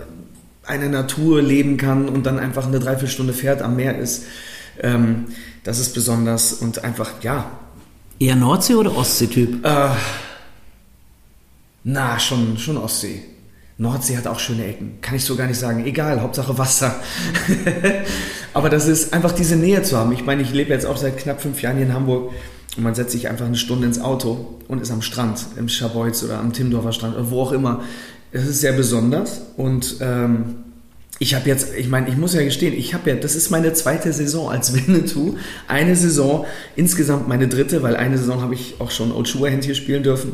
einer 0.65 0.89
Natur 0.89 1.41
leben 1.41 1.77
kann 1.77 2.09
und 2.09 2.25
dann 2.25 2.39
einfach 2.39 2.65
eine 2.67 2.79
Dreiviertelstunde 2.79 3.33
fährt 3.33 3.61
am 3.61 3.75
Meer 3.75 3.99
ist, 3.99 4.23
ähm, 4.81 5.25
das 5.63 5.79
ist 5.79 5.93
besonders 5.93 6.53
und 6.53 6.83
einfach, 6.83 7.11
ja. 7.21 7.51
Eher 8.19 8.35
Nordsee- 8.35 8.75
oder 8.75 8.95
Ostsee-Typ? 8.95 9.63
Äh, 9.65 9.89
na, 11.83 12.19
schon, 12.19 12.57
schon 12.57 12.77
Ostsee. 12.77 13.23
Nordsee 13.77 14.17
hat 14.17 14.27
auch 14.27 14.39
schöne 14.39 14.65
Ecken. 14.65 14.99
Kann 15.01 15.15
ich 15.15 15.25
so 15.25 15.35
gar 15.35 15.47
nicht 15.47 15.59
sagen. 15.59 15.85
Egal, 15.85 16.21
Hauptsache 16.21 16.57
Wasser. 16.57 16.95
Aber 18.53 18.69
das 18.69 18.87
ist 18.87 19.13
einfach 19.13 19.31
diese 19.31 19.55
Nähe 19.55 19.81
zu 19.83 19.97
haben. 19.97 20.11
Ich 20.11 20.23
meine, 20.23 20.43
ich 20.43 20.53
lebe 20.53 20.69
jetzt 20.71 20.85
auch 20.85 20.97
seit 20.97 21.17
knapp 21.17 21.41
fünf 21.41 21.61
Jahren 21.61 21.77
hier 21.77 21.87
in 21.87 21.93
Hamburg 21.93 22.31
und 22.77 22.83
man 22.83 22.95
setzt 22.95 23.11
sich 23.11 23.27
einfach 23.27 23.45
eine 23.45 23.57
Stunde 23.57 23.87
ins 23.87 23.99
Auto 23.99 24.59
und 24.67 24.81
ist 24.81 24.91
am 24.91 25.01
Strand, 25.01 25.45
im 25.57 25.69
Schabolz 25.69 26.23
oder 26.23 26.39
am 26.39 26.53
Timdorfer 26.53 26.91
Strand 26.91 27.15
oder 27.15 27.31
wo 27.31 27.41
auch 27.41 27.51
immer. 27.51 27.83
Es 28.31 28.45
ist 28.47 28.61
sehr 28.61 28.73
besonders 28.73 29.41
und 29.57 29.97
ähm, 30.01 30.55
ich 31.19 31.35
habe 31.35 31.47
jetzt, 31.47 31.75
ich 31.75 31.87
meine, 31.87 32.09
ich 32.09 32.17
muss 32.17 32.33
ja 32.33 32.43
gestehen, 32.43 32.73
ich 32.73 32.93
habe 32.93 33.11
ja, 33.11 33.15
das 33.15 33.35
ist 33.35 33.51
meine 33.51 33.73
zweite 33.73 34.11
Saison 34.13 34.49
als 34.49 34.73
Winnetou. 34.87 35.35
Eine 35.67 35.95
Saison, 35.95 36.45
insgesamt 36.75 37.27
meine 37.27 37.47
dritte, 37.47 37.83
weil 37.83 37.95
eine 37.95 38.17
Saison 38.17 38.41
habe 38.41 38.53
ich 38.53 38.75
auch 38.79 38.91
schon 38.91 39.11
Old 39.11 39.27
Schuherhand 39.27 39.63
hier 39.63 39.75
spielen 39.75 40.03
dürfen. 40.03 40.33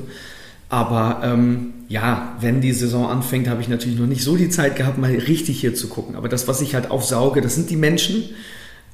Aber 0.69 1.21
ähm, 1.23 1.73
ja, 1.87 2.37
wenn 2.39 2.61
die 2.61 2.73
Saison 2.73 3.09
anfängt, 3.09 3.47
habe 3.47 3.61
ich 3.61 3.67
natürlich 3.67 3.97
noch 3.99 4.05
nicht 4.05 4.23
so 4.23 4.37
die 4.37 4.49
Zeit 4.49 4.75
gehabt, 4.75 4.99
mal 4.99 5.11
richtig 5.11 5.59
hier 5.59 5.73
zu 5.73 5.87
gucken. 5.89 6.15
Aber 6.15 6.29
das, 6.29 6.47
was 6.47 6.61
ich 6.61 6.75
halt 6.75 6.91
aufsauge, 6.91 7.41
das 7.41 7.55
sind 7.55 7.71
die 7.71 7.75
Menschen. 7.75 8.29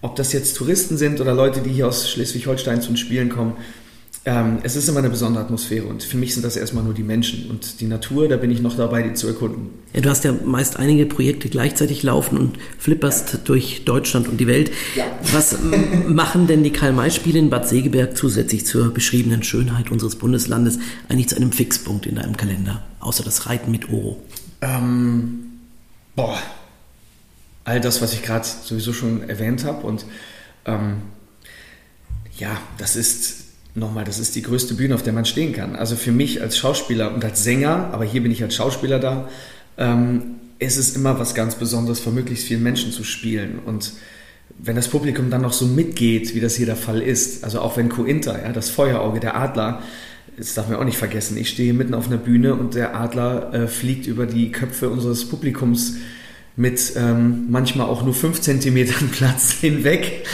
Ob 0.01 0.15
das 0.15 0.31
jetzt 0.31 0.55
Touristen 0.55 0.97
sind 0.97 1.19
oder 1.19 1.33
Leute, 1.33 1.61
die 1.61 1.71
hier 1.71 1.87
aus 1.87 2.09
Schleswig-Holstein 2.09 2.81
zum 2.81 2.95
Spielen 2.95 3.29
kommen. 3.29 3.53
Ähm, 4.27 4.57
es 4.63 4.75
ist 4.75 4.89
immer 4.89 4.99
eine 4.99 5.11
besondere 5.11 5.43
Atmosphäre 5.43 5.85
und 5.85 6.03
für 6.03 6.17
mich 6.17 6.33
sind 6.33 6.43
das 6.43 6.57
erstmal 6.57 6.83
nur 6.83 6.95
die 6.95 7.03
Menschen 7.03 7.47
und 7.51 7.79
die 7.79 7.85
Natur, 7.85 8.27
da 8.27 8.37
bin 8.37 8.49
ich 8.49 8.59
noch 8.59 8.75
dabei, 8.75 9.03
die 9.03 9.13
zu 9.13 9.27
erkunden. 9.27 9.69
Ja, 9.93 10.01
du 10.01 10.09
hast 10.09 10.23
ja 10.23 10.33
meist 10.43 10.77
einige 10.77 11.05
Projekte 11.05 11.47
gleichzeitig 11.47 12.01
laufen 12.01 12.39
und 12.39 12.57
flipperst 12.79 13.41
durch 13.45 13.85
Deutschland 13.85 14.27
und 14.27 14.37
die 14.37 14.47
Welt. 14.47 14.71
Ja. 14.95 15.05
Was 15.31 15.57
machen 16.07 16.47
denn 16.47 16.63
die 16.63 16.71
Karl-May-Spiele 16.71 17.37
in 17.37 17.51
Bad 17.51 17.69
Segeberg 17.69 18.17
zusätzlich 18.17 18.65
zur 18.65 18.91
beschriebenen 18.91 19.43
Schönheit 19.43 19.91
unseres 19.91 20.15
Bundeslandes 20.15 20.79
eigentlich 21.07 21.29
zu 21.29 21.35
einem 21.35 21.51
Fixpunkt 21.51 22.07
in 22.07 22.15
deinem 22.15 22.35
Kalender, 22.35 22.81
außer 23.01 23.23
das 23.23 23.45
Reiten 23.45 23.69
mit 23.69 23.89
Oro? 23.89 24.19
Ähm, 24.61 25.51
boah, 26.15 26.39
all 27.63 27.79
das, 27.79 28.01
was 28.01 28.13
ich 28.13 28.23
gerade 28.23 28.47
sowieso 28.63 28.91
schon 28.91 29.29
erwähnt 29.29 29.65
habe 29.65 29.85
und 29.85 30.03
ähm, 30.65 30.97
ja, 32.39 32.57
das 32.79 32.95
ist 32.95 33.44
nochmal, 33.75 34.05
das 34.05 34.19
ist 34.19 34.35
die 34.35 34.41
größte 34.41 34.73
Bühne, 34.73 34.95
auf 34.95 35.03
der 35.03 35.13
man 35.13 35.25
stehen 35.25 35.53
kann. 35.53 35.75
Also 35.75 35.95
für 35.95 36.11
mich 36.11 36.41
als 36.41 36.57
Schauspieler 36.57 37.13
und 37.13 37.23
als 37.23 37.43
Sänger, 37.43 37.89
aber 37.91 38.05
hier 38.05 38.23
bin 38.23 38.31
ich 38.31 38.41
als 38.41 38.55
Schauspieler 38.55 38.99
da, 38.99 39.29
ähm, 39.77 40.37
ist 40.57 40.77
es 40.77 40.95
immer 40.95 41.19
was 41.19 41.35
ganz 41.35 41.55
Besonderes, 41.55 41.99
vor 41.99 42.13
möglichst 42.13 42.45
vielen 42.47 42.63
Menschen 42.63 42.91
zu 42.91 43.03
spielen. 43.03 43.59
Und 43.65 43.93
wenn 44.57 44.77
das 44.77 44.87
Publikum 44.87 45.29
dann 45.29 45.41
noch 45.41 45.53
so 45.53 45.65
mitgeht, 45.65 46.33
wie 46.33 46.39
das 46.39 46.55
hier 46.55 46.65
der 46.65 46.77
Fall 46.77 47.01
ist, 47.01 47.43
also 47.43 47.59
auch 47.59 47.75
wenn 47.75 47.89
Cointer, 47.89 48.41
ja, 48.41 48.53
das 48.53 48.69
Feuerauge, 48.69 49.19
der 49.19 49.35
Adler, 49.35 49.81
das 50.37 50.53
darf 50.53 50.69
man 50.69 50.77
auch 50.77 50.85
nicht 50.85 50.97
vergessen, 50.97 51.37
ich 51.37 51.49
stehe 51.49 51.73
mitten 51.73 51.93
auf 51.93 52.07
einer 52.07 52.17
Bühne 52.17 52.55
und 52.55 52.75
der 52.75 52.95
Adler 52.95 53.53
äh, 53.53 53.67
fliegt 53.67 54.07
über 54.07 54.25
die 54.25 54.51
Köpfe 54.51 54.89
unseres 54.89 55.27
Publikums 55.27 55.95
mit 56.55 56.93
ähm, 56.95 57.47
manchmal 57.49 57.87
auch 57.87 58.03
nur 58.03 58.13
fünf 58.13 58.41
Zentimetern 58.41 59.09
Platz 59.09 59.51
hinweg. 59.61 60.25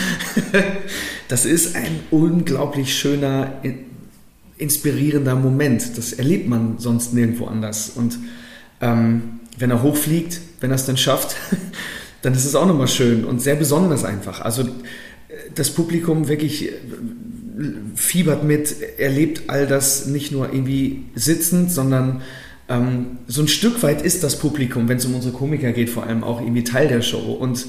das 1.27 1.45
ist 1.45 1.75
ein 1.75 1.99
unglaublich 2.11 2.95
schöner, 2.95 3.61
inspirierender 4.57 5.35
Moment. 5.35 5.97
Das 5.97 6.13
erlebt 6.13 6.47
man 6.47 6.77
sonst 6.77 7.13
nirgendwo 7.13 7.45
anders. 7.47 7.91
Und 7.95 8.19
ähm, 8.81 9.39
wenn 9.57 9.71
er 9.71 9.81
hochfliegt, 9.81 10.39
wenn 10.59 10.71
er 10.71 10.75
es 10.75 10.85
dann 10.85 10.97
schafft, 10.97 11.35
dann 12.21 12.33
ist 12.33 12.45
es 12.45 12.55
auch 12.55 12.67
nochmal 12.67 12.87
schön 12.87 13.25
und 13.25 13.41
sehr 13.41 13.55
besonders 13.55 14.03
einfach. 14.03 14.41
Also 14.41 14.67
das 15.55 15.71
Publikum 15.71 16.27
wirklich 16.27 16.69
äh, 16.69 16.73
fiebert 17.95 18.43
mit, 18.43 18.75
erlebt 18.99 19.43
all 19.47 19.67
das 19.67 20.05
nicht 20.05 20.31
nur 20.31 20.53
irgendwie 20.53 21.05
sitzend, 21.15 21.71
sondern 21.71 22.21
ähm, 22.71 23.17
so 23.27 23.41
ein 23.41 23.47
Stück 23.47 23.83
weit 23.83 24.01
ist 24.01 24.23
das 24.23 24.39
Publikum, 24.39 24.87
wenn 24.87 24.97
es 24.97 25.05
um 25.05 25.15
unsere 25.15 25.33
Komiker 25.33 25.71
geht, 25.71 25.89
vor 25.89 26.03
allem 26.03 26.23
auch 26.23 26.41
irgendwie 26.41 26.63
Teil 26.63 26.87
der 26.87 27.01
Show. 27.01 27.33
Und 27.33 27.65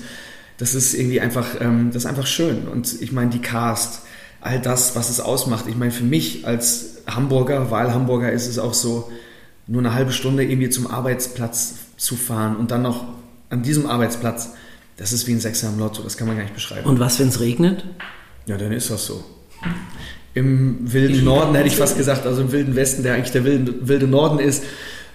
das 0.59 0.75
ist 0.75 0.95
irgendwie 0.95 1.21
einfach, 1.21 1.61
ähm, 1.61 1.91
das 1.93 2.05
ist 2.05 2.09
einfach 2.09 2.27
schön. 2.27 2.69
Und 2.69 3.01
ich 3.01 3.13
meine, 3.13 3.31
die 3.31 3.41
Cast, 3.41 4.03
all 4.41 4.61
das, 4.61 4.97
was 4.97 5.09
es 5.09 5.21
ausmacht. 5.21 5.67
Ich 5.69 5.77
meine, 5.77 5.93
für 5.93 6.05
mich 6.05 6.47
als 6.47 7.03
Hamburger, 7.07 7.71
Wahlhamburger 7.71 8.31
ist 8.33 8.47
es 8.47 8.59
auch 8.59 8.75
so, 8.75 9.11
nur 9.67 9.81
eine 9.81 9.95
halbe 9.95 10.13
Stunde 10.13 10.45
irgendwie 10.45 10.71
zum 10.71 10.89
Arbeitsplatz 10.89 11.75
zu 11.97 12.17
fahren 12.17 12.57
und 12.57 12.71
dann 12.71 12.83
noch 12.83 13.05
an 13.51 13.63
diesem 13.63 13.87
Arbeitsplatz, 13.87 14.51
das 14.97 15.13
ist 15.13 15.27
wie 15.27 15.33
ein 15.33 15.41
Sechser 15.41 15.69
im 15.69 15.79
Lotto, 15.79 16.03
das 16.03 16.17
kann 16.17 16.27
man 16.27 16.37
gar 16.37 16.43
nicht 16.43 16.55
beschreiben. 16.55 16.89
Und 16.89 16.99
was, 16.99 17.19
wenn 17.21 17.29
es 17.29 17.41
regnet? 17.41 17.85
Ja, 18.47 18.57
dann 18.57 18.73
ist 18.73 18.91
das 18.91 19.07
so. 19.07 19.25
Im 20.35 20.93
wilden 20.93 21.25
Norden 21.25 21.55
hätte 21.55 21.69
ich 21.69 21.77
fast 21.77 21.97
gesagt, 21.97 22.27
also 22.27 22.43
im 22.43 22.53
wilden 22.53 22.75
Westen, 22.75 23.03
der 23.03 23.15
eigentlich 23.15 23.33
der 23.33 23.45
wilde, 23.45 23.87
wilde 23.87 24.07
Norden 24.07 24.39
ist, 24.39 24.65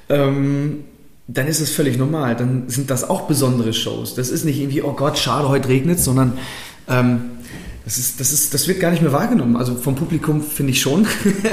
ähm, 0.10 0.84
dann 1.28 1.48
ist 1.48 1.60
es 1.60 1.72
völlig 1.72 1.98
normal. 1.98 2.36
Dann 2.36 2.70
sind 2.70 2.90
das 2.90 3.10
auch 3.10 3.24
besondere 3.24 3.74
Shows. 3.74 4.16
Das 4.16 4.30
ist 4.30 4.46
nicht 4.46 4.60
irgendwie, 4.60 4.82
oh 4.82 4.94
Gott, 4.94 5.18
schade, 5.18 5.50
heute 5.50 5.68
regnet 5.68 6.00
sondern 6.00 6.38
ähm, 6.88 7.32
das, 7.84 7.98
ist, 7.98 8.20
das, 8.20 8.32
ist, 8.32 8.54
das 8.54 8.68
wird 8.68 8.80
gar 8.80 8.92
nicht 8.92 9.02
mehr 9.02 9.12
wahrgenommen. 9.12 9.58
Also 9.58 9.76
vom 9.76 9.96
Publikum 9.96 10.42
finde 10.42 10.72
ich 10.72 10.82
schon. 10.82 11.06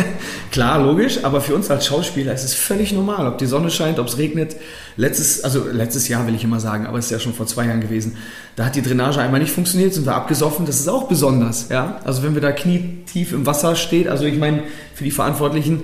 Klar, 0.52 0.80
logisch, 0.82 1.24
aber 1.24 1.40
für 1.40 1.54
uns 1.54 1.70
als 1.70 1.86
Schauspieler 1.86 2.32
ist 2.32 2.44
es 2.44 2.54
völlig 2.54 2.92
normal, 2.92 3.26
ob 3.26 3.38
die 3.38 3.46
Sonne 3.46 3.70
scheint, 3.70 3.98
ob 3.98 4.06
es 4.06 4.18
regnet. 4.18 4.56
Letztes, 4.96 5.42
also 5.42 5.64
letztes 5.70 6.08
Jahr 6.08 6.26
will 6.26 6.34
ich 6.34 6.44
immer 6.44 6.60
sagen, 6.60 6.86
aber 6.86 6.98
es 6.98 7.06
ist 7.06 7.10
ja 7.10 7.18
schon 7.18 7.34
vor 7.34 7.46
zwei 7.46 7.66
Jahren 7.66 7.80
gewesen. 7.80 8.16
Da 8.54 8.66
hat 8.66 8.76
die 8.76 8.82
Drainage 8.82 9.20
einmal 9.20 9.40
nicht 9.40 9.52
funktioniert, 9.52 9.94
sind 9.94 10.06
wir 10.06 10.14
abgesoffen. 10.14 10.66
Das 10.66 10.78
ist 10.78 10.88
auch 10.88 11.08
besonders. 11.08 11.68
Ja? 11.68 12.00
Also 12.04 12.22
wenn 12.22 12.34
wir 12.34 12.42
da 12.42 12.52
knietief 12.52 13.32
im 13.32 13.46
Wasser 13.46 13.74
steht, 13.74 14.08
also 14.08 14.24
ich 14.24 14.38
meine, 14.38 14.64
für 14.94 15.04
die 15.04 15.10
Verantwortlichen, 15.10 15.82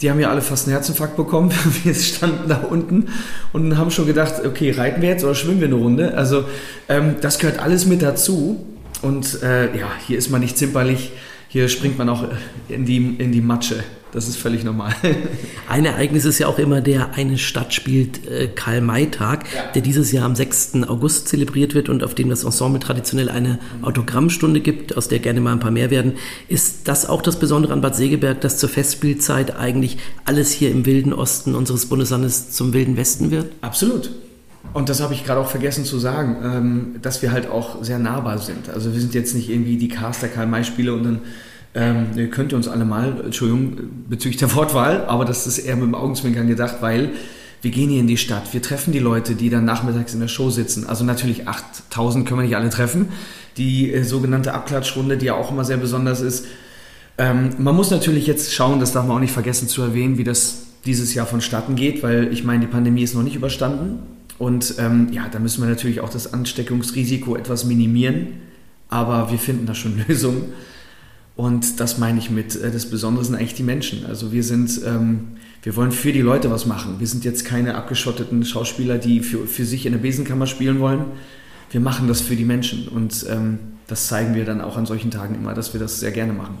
die 0.00 0.10
haben 0.10 0.18
ja 0.18 0.30
alle 0.30 0.40
fast 0.40 0.66
einen 0.66 0.72
Herzinfarkt 0.74 1.16
bekommen. 1.16 1.52
Wir 1.84 1.94
standen 1.94 2.48
da 2.48 2.58
unten 2.58 3.08
und 3.52 3.76
haben 3.76 3.90
schon 3.90 4.06
gedacht, 4.06 4.44
okay, 4.44 4.70
reiten 4.70 5.02
wir 5.02 5.10
jetzt 5.10 5.24
oder 5.24 5.34
schwimmen 5.34 5.60
wir 5.60 5.66
eine 5.66 5.76
Runde? 5.76 6.14
Also 6.16 6.44
ähm, 6.88 7.16
das 7.20 7.38
gehört 7.38 7.58
alles 7.58 7.86
mit 7.86 8.02
dazu. 8.02 8.64
Und 9.02 9.42
äh, 9.42 9.76
ja, 9.76 9.88
hier 10.06 10.18
ist 10.18 10.30
man 10.30 10.40
nicht 10.40 10.58
zimperlich, 10.58 11.12
hier 11.48 11.68
springt 11.68 11.98
man 11.98 12.08
auch 12.08 12.24
in 12.68 12.84
die, 12.84 13.16
in 13.18 13.32
die 13.32 13.40
Matsche. 13.40 13.82
Das 14.12 14.28
ist 14.28 14.36
völlig 14.36 14.64
normal. 14.64 14.94
Ein 15.68 15.84
Ereignis 15.84 16.24
ist 16.24 16.38
ja 16.38 16.48
auch 16.48 16.58
immer 16.58 16.80
der 16.80 17.14
Eine 17.14 17.38
Stadt 17.38 17.72
spielt 17.72 18.26
äh, 18.26 18.48
Karl-May-Tag, 18.48 19.44
ja. 19.54 19.62
der 19.72 19.82
dieses 19.82 20.10
Jahr 20.12 20.24
am 20.24 20.34
6. 20.34 20.82
August 20.88 21.28
zelebriert 21.28 21.74
wird 21.74 21.88
und 21.88 22.02
auf 22.02 22.14
dem 22.14 22.28
das 22.30 22.44
Ensemble 22.44 22.80
traditionell 22.80 23.28
eine 23.28 23.58
Autogrammstunde 23.82 24.60
gibt, 24.60 24.96
aus 24.96 25.08
der 25.08 25.20
gerne 25.20 25.40
mal 25.40 25.52
ein 25.52 25.60
paar 25.60 25.70
mehr 25.70 25.90
werden. 25.90 26.14
Ist 26.48 26.88
das 26.88 27.08
auch 27.08 27.22
das 27.22 27.38
Besondere 27.38 27.72
an 27.72 27.80
Bad 27.80 27.94
Segeberg, 27.94 28.40
dass 28.40 28.58
zur 28.58 28.68
Festspielzeit 28.68 29.56
eigentlich 29.56 29.98
alles 30.24 30.50
hier 30.50 30.70
im 30.70 30.86
wilden 30.86 31.12
Osten 31.12 31.54
unseres 31.54 31.86
Bundeslandes 31.86 32.50
zum 32.50 32.72
wilden 32.72 32.96
Westen 32.96 33.30
wird? 33.30 33.52
Absolut. 33.60 34.10
Und 34.72 34.88
das 34.88 35.00
habe 35.00 35.14
ich 35.14 35.24
gerade 35.24 35.40
auch 35.40 35.50
vergessen 35.50 35.84
zu 35.84 35.98
sagen, 35.98 36.36
ähm, 36.44 36.96
dass 37.02 37.22
wir 37.22 37.32
halt 37.32 37.48
auch 37.50 37.82
sehr 37.82 37.98
nahbar 37.98 38.38
sind. 38.38 38.68
Also 38.68 38.92
wir 38.92 39.00
sind 39.00 39.14
jetzt 39.14 39.34
nicht 39.34 39.50
irgendwie 39.50 39.76
die 39.76 39.88
Caster 39.88 40.28
Karl-May-Spiele 40.28 40.92
und 40.92 41.04
dann 41.04 41.20
Ähm, 41.72 42.30
könnt 42.30 42.52
ihr 42.52 42.56
uns 42.56 42.66
alle 42.66 42.84
mal, 42.84 43.20
Entschuldigung, 43.24 43.76
bezüglich 44.08 44.38
der 44.38 44.52
Wortwahl, 44.54 45.04
aber 45.06 45.24
das 45.24 45.46
ist 45.46 45.58
eher 45.58 45.76
mit 45.76 45.84
dem 45.84 45.94
Augenzwinkern 45.94 46.48
gedacht, 46.48 46.76
weil 46.80 47.10
wir 47.62 47.70
gehen 47.70 47.90
hier 47.90 48.00
in 48.00 48.06
die 48.06 48.16
Stadt, 48.16 48.52
wir 48.54 48.62
treffen 48.62 48.92
die 48.92 48.98
Leute, 48.98 49.34
die 49.34 49.50
dann 49.50 49.64
nachmittags 49.64 50.14
in 50.14 50.20
der 50.20 50.28
Show 50.28 50.50
sitzen. 50.50 50.86
Also 50.86 51.04
natürlich 51.04 51.46
8000 51.46 52.26
können 52.26 52.40
wir 52.40 52.46
nicht 52.46 52.56
alle 52.56 52.70
treffen. 52.70 53.10
Die 53.56 53.92
äh, 53.92 54.02
sogenannte 54.02 54.54
Abklatschrunde, 54.54 55.18
die 55.18 55.26
ja 55.26 55.34
auch 55.34 55.50
immer 55.50 55.64
sehr 55.64 55.76
besonders 55.76 56.22
ist. 56.22 56.46
Ähm, 57.18 57.50
man 57.58 57.76
muss 57.76 57.90
natürlich 57.90 58.26
jetzt 58.26 58.54
schauen, 58.54 58.80
das 58.80 58.92
darf 58.92 59.06
man 59.06 59.16
auch 59.16 59.20
nicht 59.20 59.32
vergessen 59.32 59.68
zu 59.68 59.82
erwähnen, 59.82 60.16
wie 60.16 60.24
das 60.24 60.62
dieses 60.86 61.12
Jahr 61.12 61.26
vonstatten 61.26 61.76
geht, 61.76 62.02
weil 62.02 62.32
ich 62.32 62.44
meine, 62.44 62.60
die 62.60 62.66
Pandemie 62.66 63.02
ist 63.02 63.14
noch 63.14 63.22
nicht 63.22 63.36
überstanden. 63.36 63.98
Und 64.38 64.76
ähm, 64.78 65.08
ja, 65.12 65.28
da 65.30 65.38
müssen 65.38 65.62
wir 65.62 65.68
natürlich 65.68 66.00
auch 66.00 66.08
das 66.08 66.32
Ansteckungsrisiko 66.32 67.36
etwas 67.36 67.66
minimieren. 67.66 68.28
Aber 68.88 69.30
wir 69.30 69.38
finden 69.38 69.66
da 69.66 69.74
schon 69.74 70.02
Lösungen. 70.08 70.54
Und 71.40 71.80
das 71.80 71.96
meine 71.96 72.18
ich 72.18 72.28
mit, 72.28 72.54
äh, 72.54 72.70
das 72.70 72.84
Besondere 72.84 73.24
sind 73.24 73.34
eigentlich 73.34 73.54
die 73.54 73.62
Menschen. 73.62 74.04
Also 74.04 74.30
wir 74.30 74.44
sind, 74.44 74.78
ähm, 74.84 75.28
wir 75.62 75.74
wollen 75.74 75.90
für 75.90 76.12
die 76.12 76.20
Leute 76.20 76.50
was 76.50 76.66
machen. 76.66 76.96
Wir 76.98 77.06
sind 77.06 77.24
jetzt 77.24 77.46
keine 77.46 77.76
abgeschotteten 77.76 78.44
Schauspieler, 78.44 78.98
die 78.98 79.20
für, 79.20 79.46
für 79.46 79.64
sich 79.64 79.86
in 79.86 79.92
der 79.92 80.00
Besenkammer 80.00 80.46
spielen 80.46 80.80
wollen. 80.80 81.06
Wir 81.70 81.80
machen 81.80 82.08
das 82.08 82.20
für 82.20 82.36
die 82.36 82.44
Menschen. 82.44 82.88
Und 82.88 83.24
ähm, 83.30 83.58
das 83.90 84.06
zeigen 84.06 84.34
wir 84.34 84.44
dann 84.44 84.60
auch 84.60 84.76
an 84.76 84.86
solchen 84.86 85.10
Tagen 85.10 85.34
immer, 85.34 85.52
dass 85.52 85.72
wir 85.72 85.80
das 85.80 85.98
sehr 85.98 86.12
gerne 86.12 86.32
machen. 86.32 86.58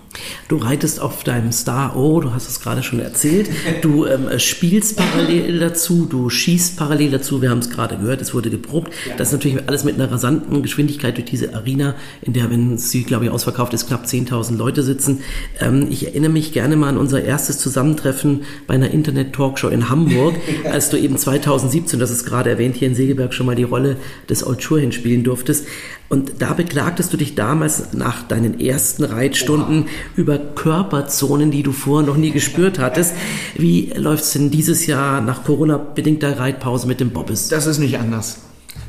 Du 0.48 0.56
reitest 0.56 1.00
auf 1.00 1.22
deinem 1.22 1.52
Star 1.52 1.96
O, 1.96 2.20
du 2.20 2.32
hast 2.32 2.48
es 2.48 2.60
gerade 2.60 2.82
schon 2.82 2.98
erzählt. 2.98 3.48
Du 3.82 4.04
ähm, 4.04 4.26
spielst 4.38 4.96
parallel 4.96 5.60
dazu, 5.60 6.06
du 6.06 6.28
schießt 6.28 6.76
parallel 6.76 7.12
dazu. 7.12 7.40
Wir 7.40 7.50
haben 7.50 7.60
es 7.60 7.70
gerade 7.70 7.96
gehört, 7.98 8.20
es 8.20 8.34
wurde 8.34 8.50
geprobt. 8.50 8.92
Ja. 9.08 9.16
Das 9.16 9.28
ist 9.28 9.32
natürlich 9.32 9.68
alles 9.68 9.84
mit 9.84 9.94
einer 9.94 10.10
rasanten 10.10 10.62
Geschwindigkeit 10.62 11.16
durch 11.16 11.26
diese 11.26 11.54
Arena, 11.54 11.94
in 12.22 12.32
der, 12.32 12.50
wenn 12.50 12.78
sie, 12.78 13.04
glaube 13.04 13.26
ich, 13.26 13.30
ausverkauft 13.30 13.72
ist, 13.74 13.86
knapp 13.86 14.06
10.000 14.06 14.56
Leute 14.56 14.82
sitzen. 14.82 15.20
Ähm, 15.60 15.86
ich 15.88 16.06
erinnere 16.06 16.32
mich 16.32 16.52
gerne 16.52 16.74
mal 16.74 16.88
an 16.88 16.98
unser 16.98 17.22
erstes 17.22 17.58
Zusammentreffen 17.58 18.42
bei 18.66 18.74
einer 18.74 18.90
Internet-Talkshow 18.90 19.68
in 19.68 19.88
Hamburg, 19.88 20.34
als 20.64 20.90
du 20.90 20.98
eben 20.98 21.16
2017, 21.16 22.00
das 22.00 22.10
ist 22.10 22.24
gerade 22.24 22.50
erwähnt, 22.50 22.76
hier 22.76 22.88
in 22.88 22.96
Segeberg 22.96 23.34
schon 23.34 23.46
mal 23.46 23.54
die 23.54 23.62
Rolle 23.62 23.96
des 24.28 24.44
Old 24.44 24.62
Shurhin 24.62 24.90
spielen 24.90 25.22
durftest. 25.22 25.66
Und 26.10 26.42
da 26.42 26.54
beklagtest 26.54 27.12
du 27.12 27.16
dich 27.16 27.36
damals 27.36 27.92
nach 27.92 28.24
deinen 28.24 28.58
ersten 28.58 29.04
Reitstunden 29.04 29.86
über 30.16 30.38
Körperzonen, 30.38 31.52
die 31.52 31.62
du 31.62 31.70
vorher 31.70 32.04
noch 32.04 32.16
nie 32.16 32.32
gespürt 32.32 32.80
hattest. 32.80 33.14
Wie 33.54 33.92
läuft 33.94 34.24
es 34.24 34.32
denn 34.32 34.50
dieses 34.50 34.86
Jahr 34.86 35.20
nach 35.20 35.44
Corona-bedingter 35.44 36.40
Reitpause 36.40 36.88
mit 36.88 36.98
dem 36.98 37.10
Bobbes? 37.10 37.48
Das 37.48 37.66
ist 37.66 37.78
nicht 37.78 38.00
anders. 38.00 38.38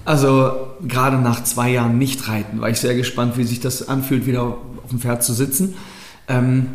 Also 0.04 0.52
gerade 0.82 1.18
nach 1.20 1.44
zwei 1.44 1.70
Jahren 1.70 2.00
nicht 2.00 2.28
reiten, 2.28 2.60
war 2.60 2.72
ich 2.72 2.80
sehr 2.80 2.96
gespannt, 2.96 3.38
wie 3.38 3.44
sich 3.44 3.60
das 3.60 3.88
anfühlt, 3.88 4.26
wieder 4.26 4.42
auf 4.42 4.90
dem 4.90 5.00
Pferd 5.00 5.24
zu 5.24 5.34
sitzen. 5.34 5.76
Ähm, 6.28 6.70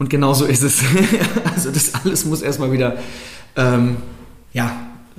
und 0.00 0.10
genau 0.10 0.34
so 0.34 0.44
ist 0.44 0.64
es. 0.64 0.82
also 1.54 1.70
das 1.70 1.94
alles 1.94 2.24
muss 2.24 2.42
erstmal 2.42 2.72
wieder 2.72 2.96
ähm, 3.54 3.98
ja, 4.52 4.72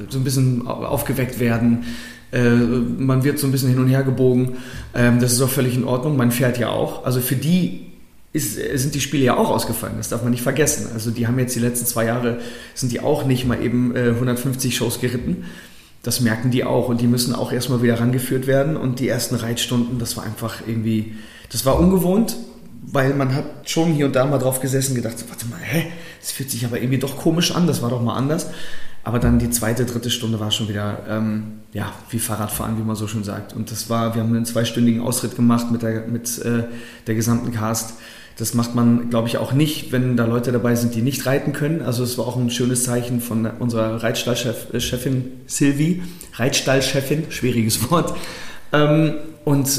so 0.09 0.17
ein 0.17 0.25
bisschen 0.25 0.67
aufgeweckt 0.67 1.39
werden. 1.39 1.85
Äh, 2.31 2.49
man 2.49 3.23
wird 3.23 3.39
so 3.39 3.47
ein 3.47 3.51
bisschen 3.51 3.69
hin 3.69 3.79
und 3.79 3.87
her 3.87 4.03
gebogen. 4.03 4.57
Ähm, 4.93 5.19
das 5.19 5.33
ist 5.33 5.41
auch 5.41 5.49
völlig 5.49 5.75
in 5.75 5.83
Ordnung. 5.83 6.17
Man 6.17 6.31
fährt 6.31 6.57
ja 6.57 6.69
auch. 6.69 7.05
Also 7.05 7.21
für 7.21 7.35
die 7.35 7.87
ist, 8.33 8.55
sind 8.55 8.93
die 8.93 9.01
Spiele 9.01 9.25
ja 9.25 9.37
auch 9.37 9.49
ausgefallen. 9.49 9.95
Das 9.97 10.09
darf 10.09 10.21
man 10.21 10.31
nicht 10.31 10.43
vergessen. 10.43 10.89
Also 10.93 11.11
die 11.11 11.27
haben 11.27 11.39
jetzt 11.39 11.55
die 11.55 11.59
letzten 11.59 11.85
zwei 11.85 12.05
Jahre, 12.05 12.39
sind 12.75 12.91
die 12.91 12.99
auch 12.99 13.25
nicht 13.25 13.45
mal 13.47 13.63
eben 13.63 13.95
150 13.95 14.71
äh, 14.71 14.75
Shows 14.75 14.99
geritten. 14.99 15.45
Das 16.03 16.21
merken 16.21 16.51
die 16.51 16.63
auch 16.63 16.87
und 16.87 17.01
die 17.01 17.07
müssen 17.07 17.35
auch 17.35 17.51
erstmal 17.51 17.81
wieder 17.81 17.99
rangeführt 17.99 18.47
werden. 18.47 18.77
Und 18.77 18.99
die 18.99 19.07
ersten 19.07 19.35
Reitstunden, 19.35 19.99
das 19.99 20.15
war 20.15 20.23
einfach 20.23 20.61
irgendwie, 20.65 21.13
das 21.51 21.65
war 21.65 21.79
ungewohnt, 21.79 22.37
weil 22.83 23.13
man 23.15 23.35
hat 23.35 23.45
schon 23.69 23.93
hier 23.93 24.05
und 24.05 24.15
da 24.15 24.25
mal 24.25 24.37
drauf 24.37 24.61
gesessen 24.61 24.95
gedacht, 24.95 25.15
warte 25.27 25.45
mal, 25.47 25.59
hä, 25.59 25.87
das 26.21 26.31
fühlt 26.31 26.49
sich 26.51 26.65
aber 26.65 26.79
irgendwie 26.79 26.99
doch 26.99 27.17
komisch 27.17 27.51
an, 27.53 27.67
das 27.67 27.81
war 27.81 27.89
doch 27.89 28.01
mal 28.01 28.15
anders. 28.15 28.47
Aber 29.03 29.19
dann 29.19 29.39
die 29.39 29.49
zweite, 29.49 29.85
dritte 29.85 30.09
Stunde 30.09 30.39
war 30.39 30.51
schon 30.51 30.67
wieder, 30.67 30.99
ähm, 31.07 31.59
ja, 31.73 31.91
wie 32.09 32.19
Fahrradfahren, 32.19 32.77
wie 32.77 32.83
man 32.83 32.95
so 32.95 33.07
schon 33.07 33.23
sagt. 33.23 33.53
Und 33.53 33.71
das 33.71 33.89
war, 33.89 34.13
wir 34.15 34.21
haben 34.21 34.35
einen 34.35 34.45
zweistündigen 34.45 35.01
Ausritt 35.01 35.35
gemacht 35.35 35.71
mit 35.71 35.81
der, 35.81 36.07
mit, 36.07 36.37
äh, 36.39 36.63
der 37.07 37.15
gesamten 37.15 37.51
Cast. 37.51 37.93
Das 38.37 38.53
macht 38.53 38.73
man, 38.73 39.09
glaube 39.09 39.27
ich, 39.27 39.37
auch 39.37 39.51
nicht, 39.51 39.91
wenn 39.91 40.15
da 40.15 40.25
Leute 40.25 40.51
dabei 40.51 40.75
sind, 40.75 40.95
die 40.95 41.01
nicht 41.01 41.25
reiten 41.25 41.51
können. 41.51 41.81
Also 41.81 42.03
es 42.03 42.17
war 42.17 42.25
auch 42.25 42.37
ein 42.37 42.49
schönes 42.49 42.83
Zeichen 42.85 43.19
von 43.19 43.45
unserer 43.45 44.01
Reitstallchefin 44.01 45.31
Sylvie, 45.45 46.03
Reitstallchefin, 46.35 47.25
schwieriges 47.29 47.91
Wort. 47.91 48.15
Ähm, 48.71 49.15
und 49.43 49.69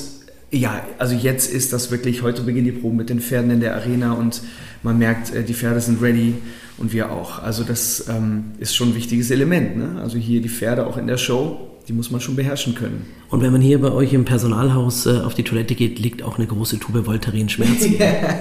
ja, 0.50 0.84
also 0.98 1.14
jetzt 1.14 1.52
ist 1.52 1.72
das 1.72 1.90
wirklich, 1.90 2.22
heute 2.22 2.42
beginnen 2.42 2.66
die 2.66 2.72
Proben 2.72 2.96
mit 2.96 3.08
den 3.08 3.20
Pferden 3.20 3.50
in 3.50 3.60
der 3.60 3.74
Arena 3.76 4.12
und 4.12 4.42
man 4.82 4.98
merkt, 4.98 5.32
äh, 5.34 5.44
die 5.44 5.54
Pferde 5.54 5.80
sind 5.80 6.02
ready 6.02 6.34
und 6.78 6.92
wir 6.92 7.12
auch. 7.12 7.42
Also 7.42 7.62
das 7.62 8.06
ähm, 8.08 8.52
ist 8.58 8.74
schon 8.74 8.90
ein 8.90 8.94
wichtiges 8.94 9.30
Element. 9.30 9.76
Ne? 9.76 10.00
Also 10.00 10.18
hier 10.18 10.40
die 10.40 10.48
Pferde 10.48 10.86
auch 10.86 10.96
in 10.96 11.06
der 11.06 11.18
Show, 11.18 11.69
die 11.88 11.92
muss 11.92 12.10
man 12.10 12.20
schon 12.20 12.36
beherrschen 12.36 12.74
können. 12.74 13.06
Und 13.30 13.42
wenn 13.42 13.52
man 13.52 13.60
hier 13.60 13.80
bei 13.80 13.90
euch 13.90 14.12
im 14.12 14.24
Personalhaus 14.24 15.06
äh, 15.06 15.20
auf 15.20 15.34
die 15.34 15.42
Toilette 15.42 15.74
geht, 15.74 15.98
liegt 15.98 16.22
auch 16.22 16.38
eine 16.38 16.46
große 16.46 16.78
Tube 16.78 17.06
Voltaren 17.06 17.48
Schmerz. 17.48 17.86
ja, 17.98 18.40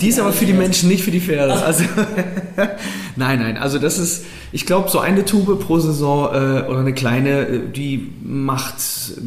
die 0.00 0.08
ist 0.08 0.20
aber 0.20 0.32
für 0.32 0.44
die 0.44 0.52
Menschen, 0.52 0.88
nicht 0.88 1.02
für 1.02 1.10
die 1.10 1.20
Pferde. 1.20 1.52
Also 1.62 1.84
nein, 3.16 3.38
nein. 3.38 3.56
Also 3.56 3.78
das 3.78 3.98
ist, 3.98 4.24
ich 4.52 4.66
glaube, 4.66 4.90
so 4.90 4.98
eine 4.98 5.24
Tube 5.24 5.58
pro 5.58 5.78
Saison 5.78 6.26
äh, 6.26 6.68
oder 6.68 6.80
eine 6.80 6.92
kleine, 6.92 7.46
äh, 7.46 7.60
die 7.74 8.12
macht 8.22 8.74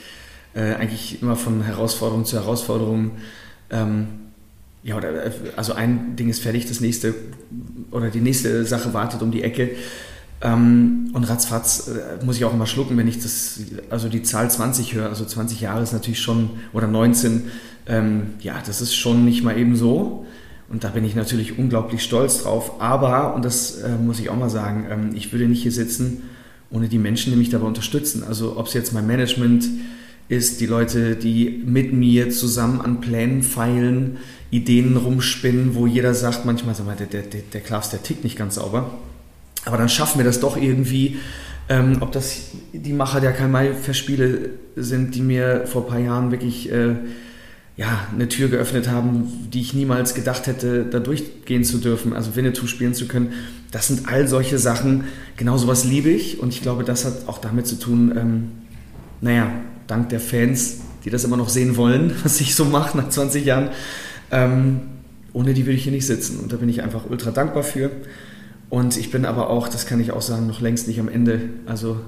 äh, 0.56 0.74
eigentlich 0.76 1.22
immer 1.22 1.36
von 1.36 1.62
Herausforderung 1.62 2.26
zu 2.26 2.38
Herausforderung. 2.38 3.12
Ähm, 3.70 4.08
ja, 4.84 4.96
oder, 4.98 5.26
äh, 5.26 5.32
also 5.56 5.74
ein 5.74 6.16
Ding 6.16 6.30
ist 6.30 6.42
fertig, 6.42 6.66
das 6.66 6.80
nächste 6.80 7.14
oder 7.92 8.10
die 8.10 8.22
nächste 8.22 8.66
Sache 8.66 8.94
wartet 8.94 9.22
um 9.22 9.32
die 9.32 9.44
Ecke. 9.44 9.72
Ähm, 10.42 11.12
und 11.14 11.24
ratzfatz 11.26 11.90
äh, 11.90 12.24
muss 12.24 12.38
ich 12.38 12.46
auch 12.46 12.54
immer 12.54 12.68
schlucken, 12.68 12.98
wenn 12.98 13.08
ich 13.08 13.22
das, 13.22 13.60
also 13.90 14.10
die 14.10 14.24
Zahl 14.24 14.50
20 14.50 14.94
höre. 14.94 15.10
Also 15.10 15.26
20 15.26 15.60
Jahre 15.62 15.84
ist 15.84 15.94
natürlich 15.94 16.22
schon, 16.22 16.52
oder 16.72 16.88
19, 16.88 17.44
ähm, 17.88 18.34
ja, 18.40 18.56
das 18.66 18.82
ist 18.82 18.96
schon 18.96 19.26
nicht 19.26 19.44
mal 19.44 19.58
eben 19.58 19.76
so. 19.76 20.26
Und 20.68 20.84
da 20.84 20.90
bin 20.90 21.04
ich 21.04 21.16
natürlich 21.16 21.60
unglaublich 21.60 22.04
stolz 22.04 22.44
drauf. 22.44 22.82
Aber, 22.82 23.36
und 23.36 23.46
das 23.46 23.82
äh, 23.82 23.90
muss 23.98 24.20
ich 24.20 24.30
auch 24.30 24.38
mal 24.38 24.50
sagen, 24.50 24.88
ähm, 24.90 25.10
ich 25.16 25.32
würde 25.32 25.48
nicht 25.48 25.62
hier 25.62 25.72
sitzen 25.72 26.24
ohne 26.72 26.88
die 26.90 26.98
Menschen, 26.98 27.32
die 27.32 27.38
mich 27.38 27.50
dabei 27.50 27.68
unterstützen. 27.68 28.24
Also 28.24 28.58
ob 28.58 28.68
es 28.68 28.74
jetzt 28.74 28.92
mein 28.92 29.06
Management 29.06 29.66
ist, 29.66 29.72
die 30.30 30.66
Leute, 30.66 31.16
die 31.16 31.64
mit 31.66 31.94
mir 31.94 32.30
zusammen 32.30 32.82
an 32.82 33.00
Plänen 33.00 33.44
feilen, 33.44 34.18
Ideen 34.50 34.98
rumspinnen, 34.98 35.76
wo 35.76 35.86
jeder 35.86 36.14
sagt, 36.14 36.46
manchmal, 36.46 36.76
sag 36.76 36.86
mal, 36.86 36.96
der, 36.96 37.08
der, 37.08 37.22
der 37.22 37.62
Klaas, 37.62 37.90
der 37.90 38.02
tickt 38.02 38.24
nicht 38.24 38.38
ganz 38.38 38.56
sauber. 38.56 38.92
Aber 39.66 39.78
dann 39.78 39.90
schaffen 39.90 40.20
wir 40.20 40.26
das 40.26 40.40
doch 40.40 40.58
irgendwie, 40.58 41.18
ähm, 41.70 41.98
ob 42.02 42.12
das 42.12 42.52
die 42.74 42.94
Macher 42.94 43.22
der 43.22 43.34
Karl-May-Festspiele 43.34 44.50
sind, 44.76 45.16
die 45.16 45.22
mir 45.22 45.66
vor 45.66 45.84
ein 45.84 45.88
paar 45.88 46.00
Jahren 46.00 46.32
wirklich 46.32 46.72
äh, 46.72 46.96
ja, 47.78 48.08
eine 48.14 48.30
Tür 48.30 48.48
geöffnet 48.48 48.88
haben, 48.88 49.50
die 49.52 49.62
ich 49.62 49.74
niemals 49.74 50.14
gedacht 50.14 50.48
hätte, 50.48 50.86
da 50.86 51.00
durchgehen 51.00 51.64
zu 51.64 51.80
dürfen, 51.80 52.14
also 52.14 52.36
Winnetou 52.36 52.68
spielen 52.68 52.94
zu 52.94 53.08
können. 53.08 53.34
Das 53.72 53.88
sind 53.88 54.08
all 54.08 54.28
solche 54.28 54.60
Sachen, 54.60 55.06
genau 55.36 55.58
sowas 55.58 55.84
liebe 55.84 56.10
ich 56.10 56.40
und 56.40 56.54
ich 56.54 56.62
glaube, 56.62 56.84
das 56.84 57.04
hat 57.04 57.28
auch 57.28 57.40
damit 57.40 57.68
zu 57.68 57.78
tun, 57.78 58.14
ähm, 58.16 58.52
naja, 59.20 59.52
dank 59.88 60.10
der 60.10 60.20
Fans, 60.20 60.78
die 61.04 61.10
das 61.10 61.24
immer 61.24 61.38
noch 61.38 61.50
sehen 61.50 61.78
wollen, 61.78 62.14
was 62.24 62.42
ich 62.42 62.56
so 62.56 62.66
mache 62.66 62.98
nach 62.98 63.10
20 63.10 63.46
Jahren. 63.46 63.70
Ähm, 64.32 64.82
ohne 65.34 65.54
die 65.54 65.66
würde 65.66 65.78
ich 65.78 65.84
hier 65.84 65.92
nicht 65.92 66.08
sitzen 66.08 66.40
und 66.40 66.54
da 66.54 66.58
bin 66.58 66.70
ich 66.70 66.82
einfach 66.82 67.10
ultra 67.10 67.32
dankbar 67.32 67.64
für. 67.64 67.92
Und 68.70 68.98
ich 68.98 69.12
bin 69.12 69.26
aber 69.26 69.50
auch, 69.50 69.68
das 69.68 69.86
kann 69.86 70.00
ich 70.00 70.12
auch 70.12 70.22
sagen, 70.22 70.48
noch 70.48 70.62
längst 70.62 70.88
nicht 70.88 71.00
am 71.00 71.10
Ende. 71.10 71.42
Also 71.66 72.00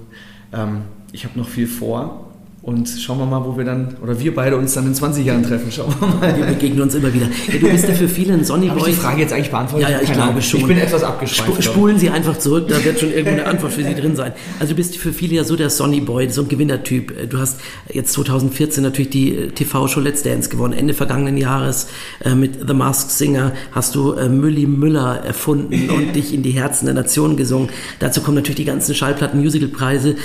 ähm, 0.53 0.83
ich 1.11 1.25
habe 1.25 1.37
noch 1.37 1.47
viel 1.47 1.67
vor 1.67 2.33
und 2.67 2.89
schauen 2.89 3.17
wir 3.19 3.25
mal, 3.25 3.45
wo 3.45 3.55
wir 3.55 3.63
dann, 3.63 3.95
oder 4.03 4.19
wir 4.19 4.35
beide 4.35 4.57
uns 4.57 4.73
dann 4.73 4.85
in 4.87 4.93
20 4.93 5.25
Jahren 5.25 5.41
treffen. 5.41 5.71
Schauen 5.71 5.87
wir 6.01 6.07
mal. 6.07 6.37
Wir 6.37 6.47
begegnen 6.47 6.81
uns 6.81 6.95
immer 6.95 7.13
wieder. 7.13 7.27
Ja, 7.47 7.59
du 7.59 7.69
bist 7.69 7.87
ja 7.87 7.93
für 7.93 8.09
viele 8.09 8.33
ein 8.33 8.43
Sonny 8.43 8.67
Boy. 8.67 8.79
Habe 8.79 8.89
ich 8.89 8.95
die 8.97 9.01
Frage 9.01 9.21
jetzt 9.21 9.31
eigentlich 9.31 9.51
beantwortet? 9.51 9.87
Ja, 9.87 9.95
ja, 9.95 10.01
ich 10.01 10.07
Keine 10.07 10.17
glaube 10.17 10.31
Ahnung. 10.31 10.41
schon. 10.41 10.59
Ich 10.59 10.67
bin 10.67 10.77
etwas 10.77 11.01
abgeschweift. 11.01 11.63
spulen 11.63 11.97
Sie 11.97 12.09
einfach 12.09 12.37
zurück, 12.37 12.67
da 12.67 12.83
wird 12.83 12.99
schon 12.99 13.11
irgendeine 13.13 13.45
Antwort 13.45 13.71
für 13.71 13.85
Sie 13.85 13.95
drin 13.95 14.17
sein. 14.17 14.33
Also 14.59 14.73
du 14.73 14.75
bist 14.75 14.97
für 14.97 15.13
viele 15.13 15.35
ja 15.35 15.45
so 15.45 15.55
der 15.55 15.69
Sonny 15.69 16.01
Boy, 16.01 16.29
so 16.29 16.41
ein 16.41 16.49
Gewinnertyp. 16.49 17.29
Du 17.29 17.39
hast 17.39 17.61
jetzt 17.87 18.11
2014 18.11 18.83
natürlich 18.83 19.11
die 19.11 19.33
äh, 19.33 19.47
TV-Show 19.47 20.01
Let's 20.01 20.23
Dance 20.23 20.49
gewonnen. 20.49 20.73
Ende 20.73 20.93
vergangenen 20.93 21.37
Jahres 21.37 21.87
äh, 22.25 22.35
mit 22.35 22.67
The 22.67 22.73
Masked 22.73 23.11
Singer 23.11 23.53
hast 23.71 23.95
du 23.95 24.11
äh, 24.11 24.27
Mülli 24.27 24.65
Müller 24.65 25.21
erfunden 25.23 25.89
und 25.89 26.13
dich 26.17 26.33
in 26.33 26.43
die 26.43 26.51
Herzen 26.51 26.83
der 26.87 26.95
Nation 26.95 27.37
gesungen. 27.37 27.69
Dazu 27.99 28.19
kommen 28.19 28.35
natürlich 28.35 28.57
die 28.57 28.65
ganzen 28.65 28.93
Schallplatten-Musical-Preise 28.93 30.17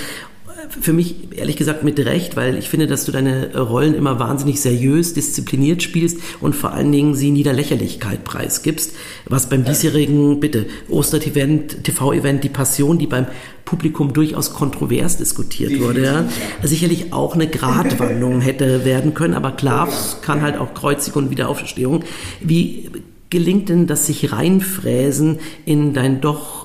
für 0.81 0.93
mich 0.93 1.15
ehrlich 1.35 1.55
gesagt 1.55 1.83
mit 1.83 1.99
Recht, 1.99 2.35
weil 2.35 2.57
ich 2.57 2.69
finde, 2.69 2.87
dass 2.87 3.05
du 3.05 3.11
deine 3.11 3.55
Rollen 3.57 3.93
immer 3.93 4.19
wahnsinnig 4.19 4.61
seriös, 4.61 5.13
diszipliniert 5.13 5.83
spielst 5.83 6.17
und 6.41 6.55
vor 6.55 6.71
allen 6.71 6.91
Dingen 6.91 7.15
sie 7.15 7.29
in 7.29 7.35
Lächerlichkeit 7.53 8.23
preisgibst, 8.23 8.93
was 9.25 9.49
beim 9.49 9.63
diesjährigen, 9.63 10.39
bitte, 10.39 10.65
Oster-Event, 10.89 11.83
TV-Event, 11.83 12.43
die 12.43 12.49
Passion, 12.49 12.97
die 12.97 13.07
beim 13.07 13.27
Publikum 13.65 14.13
durchaus 14.13 14.53
kontrovers 14.53 15.17
diskutiert 15.17 15.79
wurde, 15.79 16.03
ja, 16.03 16.27
sicherlich 16.63 17.13
auch 17.13 17.35
eine 17.35 17.47
Gratwanderung 17.47 18.41
hätte 18.41 18.85
werden 18.85 19.13
können, 19.13 19.33
aber 19.33 19.51
klar, 19.51 19.87
es 19.87 20.17
kann 20.21 20.41
halt 20.41 20.57
auch 20.57 20.73
Kreuzigung 20.73 21.23
und 21.23 21.29
Wiederaufstehung. 21.31 22.03
Wie 22.41 22.89
gelingt 23.29 23.69
denn 23.69 23.87
das 23.87 24.05
sich 24.05 24.31
reinfräsen 24.31 25.39
in 25.65 25.93
dein 25.93 26.21
doch 26.21 26.62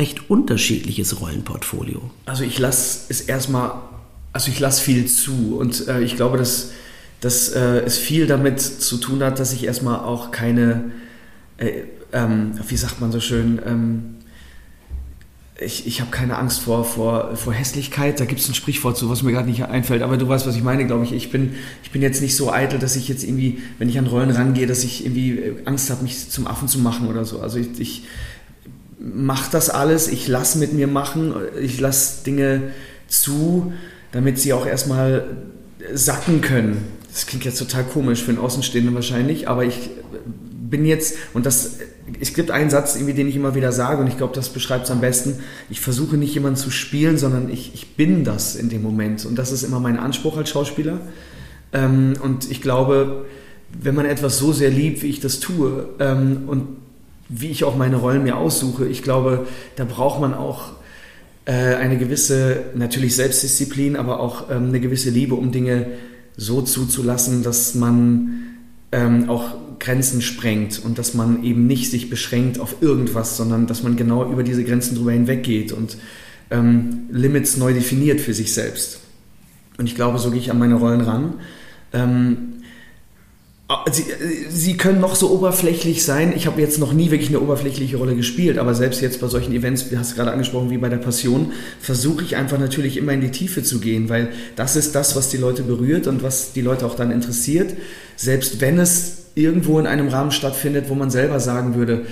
recht 0.00 0.30
unterschiedliches 0.30 1.20
Rollenportfolio. 1.20 2.10
Also 2.26 2.42
ich 2.42 2.58
lasse 2.58 3.02
es 3.10 3.20
erstmal, 3.20 3.72
also 4.32 4.50
ich 4.50 4.58
lasse 4.58 4.82
viel 4.82 5.06
zu 5.06 5.58
und 5.58 5.86
äh, 5.88 6.00
ich 6.00 6.16
glaube, 6.16 6.38
dass, 6.38 6.72
dass 7.20 7.50
äh, 7.50 7.80
es 7.80 7.98
viel 7.98 8.26
damit 8.26 8.60
zu 8.60 8.96
tun 8.96 9.22
hat, 9.22 9.38
dass 9.38 9.52
ich 9.52 9.64
erstmal 9.64 10.00
auch 10.00 10.30
keine, 10.30 10.90
äh, 11.58 11.82
ähm, 12.12 12.52
wie 12.66 12.76
sagt 12.76 13.00
man 13.00 13.12
so 13.12 13.20
schön, 13.20 13.60
ähm, 13.64 14.14
ich, 15.62 15.86
ich 15.86 16.00
habe 16.00 16.10
keine 16.10 16.38
Angst 16.38 16.60
vor, 16.60 16.86
vor, 16.86 17.36
vor 17.36 17.52
Hässlichkeit. 17.52 18.18
Da 18.18 18.24
gibt 18.24 18.40
es 18.40 18.48
ein 18.48 18.54
Sprichwort 18.54 18.96
zu, 18.96 19.10
was 19.10 19.22
mir 19.22 19.32
gerade 19.32 19.46
nicht 19.46 19.62
einfällt. 19.62 20.00
Aber 20.00 20.16
du 20.16 20.26
weißt, 20.26 20.46
was 20.46 20.56
ich 20.56 20.62
meine, 20.62 20.86
glaube 20.86 21.04
ich. 21.04 21.12
Ich 21.12 21.30
bin, 21.30 21.54
ich 21.82 21.90
bin 21.90 22.00
jetzt 22.00 22.22
nicht 22.22 22.34
so 22.34 22.50
eitel, 22.50 22.78
dass 22.78 22.96
ich 22.96 23.08
jetzt 23.08 23.24
irgendwie, 23.24 23.58
wenn 23.78 23.90
ich 23.90 23.98
an 23.98 24.06
Rollen 24.06 24.30
rangehe, 24.30 24.66
dass 24.66 24.84
ich 24.84 25.04
irgendwie 25.04 25.56
Angst 25.66 25.90
habe, 25.90 26.02
mich 26.02 26.30
zum 26.30 26.46
Affen 26.46 26.66
zu 26.66 26.78
machen 26.78 27.08
oder 27.08 27.26
so. 27.26 27.40
Also 27.40 27.58
ich, 27.58 27.78
ich 27.78 28.04
mache 29.00 29.50
das 29.50 29.70
alles, 29.70 30.08
ich 30.08 30.28
lasse 30.28 30.58
mit 30.58 30.72
mir 30.72 30.86
machen, 30.86 31.34
ich 31.60 31.80
lasse 31.80 32.22
Dinge 32.24 32.70
zu, 33.08 33.72
damit 34.12 34.38
sie 34.38 34.52
auch 34.52 34.66
erstmal 34.66 35.24
sacken 35.94 36.42
können. 36.42 36.84
Das 37.10 37.26
klingt 37.26 37.44
jetzt 37.44 37.58
total 37.58 37.84
komisch 37.84 38.22
für 38.22 38.30
einen 38.30 38.38
Außenstehenden 38.38 38.94
wahrscheinlich, 38.94 39.48
aber 39.48 39.64
ich 39.64 39.90
bin 40.70 40.84
jetzt, 40.84 41.16
und 41.34 41.46
das, 41.46 41.78
es 42.20 42.34
gibt 42.34 42.50
einen 42.50 42.70
Satz, 42.70 42.94
irgendwie, 42.94 43.14
den 43.14 43.26
ich 43.26 43.34
immer 43.34 43.54
wieder 43.54 43.72
sage, 43.72 44.00
und 44.00 44.06
ich 44.06 44.16
glaube, 44.16 44.34
das 44.34 44.50
beschreibt 44.50 44.84
es 44.84 44.90
am 44.90 45.00
besten. 45.00 45.40
Ich 45.68 45.80
versuche 45.80 46.16
nicht 46.16 46.34
jemanden 46.34 46.56
zu 46.56 46.70
spielen, 46.70 47.18
sondern 47.18 47.50
ich, 47.50 47.72
ich 47.74 47.96
bin 47.96 48.22
das 48.22 48.54
in 48.54 48.68
dem 48.68 48.82
Moment. 48.82 49.24
Und 49.24 49.36
das 49.36 49.50
ist 49.50 49.64
immer 49.64 49.80
mein 49.80 49.98
Anspruch 49.98 50.36
als 50.36 50.50
Schauspieler. 50.50 51.00
Ähm, 51.72 52.14
und 52.22 52.50
ich 52.50 52.62
glaube, 52.62 53.26
wenn 53.72 53.94
man 53.94 54.06
etwas 54.06 54.38
so 54.38 54.52
sehr 54.52 54.70
liebt, 54.70 55.02
wie 55.02 55.08
ich 55.08 55.20
das 55.20 55.40
tue, 55.40 55.88
ähm, 55.98 56.44
und 56.46 56.68
wie 57.30 57.48
ich 57.48 57.64
auch 57.64 57.76
meine 57.76 57.96
Rollen 57.96 58.24
mir 58.24 58.36
aussuche. 58.36 58.86
Ich 58.88 59.02
glaube, 59.02 59.46
da 59.76 59.84
braucht 59.84 60.20
man 60.20 60.34
auch 60.34 60.72
äh, 61.44 61.52
eine 61.52 61.96
gewisse, 61.96 62.64
natürlich 62.74 63.14
Selbstdisziplin, 63.14 63.96
aber 63.96 64.20
auch 64.20 64.50
ähm, 64.50 64.68
eine 64.68 64.80
gewisse 64.80 65.10
Liebe, 65.10 65.36
um 65.36 65.52
Dinge 65.52 65.86
so 66.36 66.60
zuzulassen, 66.60 67.42
dass 67.42 67.74
man 67.76 68.56
ähm, 68.90 69.30
auch 69.30 69.54
Grenzen 69.78 70.20
sprengt 70.22 70.82
und 70.84 70.98
dass 70.98 71.14
man 71.14 71.44
eben 71.44 71.66
nicht 71.66 71.90
sich 71.90 72.10
beschränkt 72.10 72.58
auf 72.58 72.82
irgendwas, 72.82 73.36
sondern 73.36 73.66
dass 73.66 73.82
man 73.84 73.96
genau 73.96 74.30
über 74.30 74.42
diese 74.42 74.64
Grenzen 74.64 74.96
drüber 74.96 75.12
hinweggeht 75.12 75.72
und 75.72 75.96
ähm, 76.50 77.04
Limits 77.12 77.56
neu 77.56 77.72
definiert 77.72 78.20
für 78.20 78.34
sich 78.34 78.52
selbst. 78.52 79.00
Und 79.78 79.86
ich 79.86 79.94
glaube, 79.94 80.18
so 80.18 80.30
gehe 80.30 80.40
ich 80.40 80.50
an 80.50 80.58
meine 80.58 80.74
Rollen 80.74 81.00
ran. 81.00 81.34
Sie, 83.90 84.04
sie, 84.48 84.76
können 84.76 85.00
noch 85.00 85.14
so 85.14 85.30
oberflächlich 85.30 86.04
sein. 86.04 86.32
Ich 86.34 86.46
habe 86.46 86.60
jetzt 86.60 86.78
noch 86.78 86.92
nie 86.92 87.10
wirklich 87.10 87.28
eine 87.28 87.40
oberflächliche 87.40 87.96
Rolle 87.96 88.16
gespielt, 88.16 88.58
aber 88.58 88.74
selbst 88.74 89.00
jetzt 89.00 89.20
bei 89.20 89.28
solchen 89.28 89.52
Events, 89.52 89.90
wie 89.90 89.98
hast 89.98 90.12
du 90.12 90.16
gerade 90.16 90.32
angesprochen, 90.32 90.70
wie 90.70 90.78
bei 90.78 90.88
der 90.88 90.96
Passion, 90.96 91.52
versuche 91.80 92.24
ich 92.24 92.36
einfach 92.36 92.58
natürlich 92.58 92.96
immer 92.96 93.12
in 93.12 93.20
die 93.20 93.30
Tiefe 93.30 93.62
zu 93.62 93.78
gehen, 93.78 94.08
weil 94.08 94.30
das 94.56 94.76
ist 94.76 94.94
das, 94.94 95.14
was 95.14 95.28
die 95.28 95.36
Leute 95.36 95.62
berührt 95.62 96.06
und 96.06 96.22
was 96.22 96.52
die 96.52 96.62
Leute 96.62 96.84
auch 96.84 96.96
dann 96.96 97.10
interessiert. 97.10 97.74
Selbst 98.16 98.60
wenn 98.60 98.78
es 98.78 99.26
irgendwo 99.34 99.78
in 99.78 99.86
einem 99.86 100.08
Rahmen 100.08 100.32
stattfindet, 100.32 100.86
wo 100.88 100.94
man 100.94 101.10
selber 101.10 101.38
sagen 101.38 101.76
würde, 101.76 102.06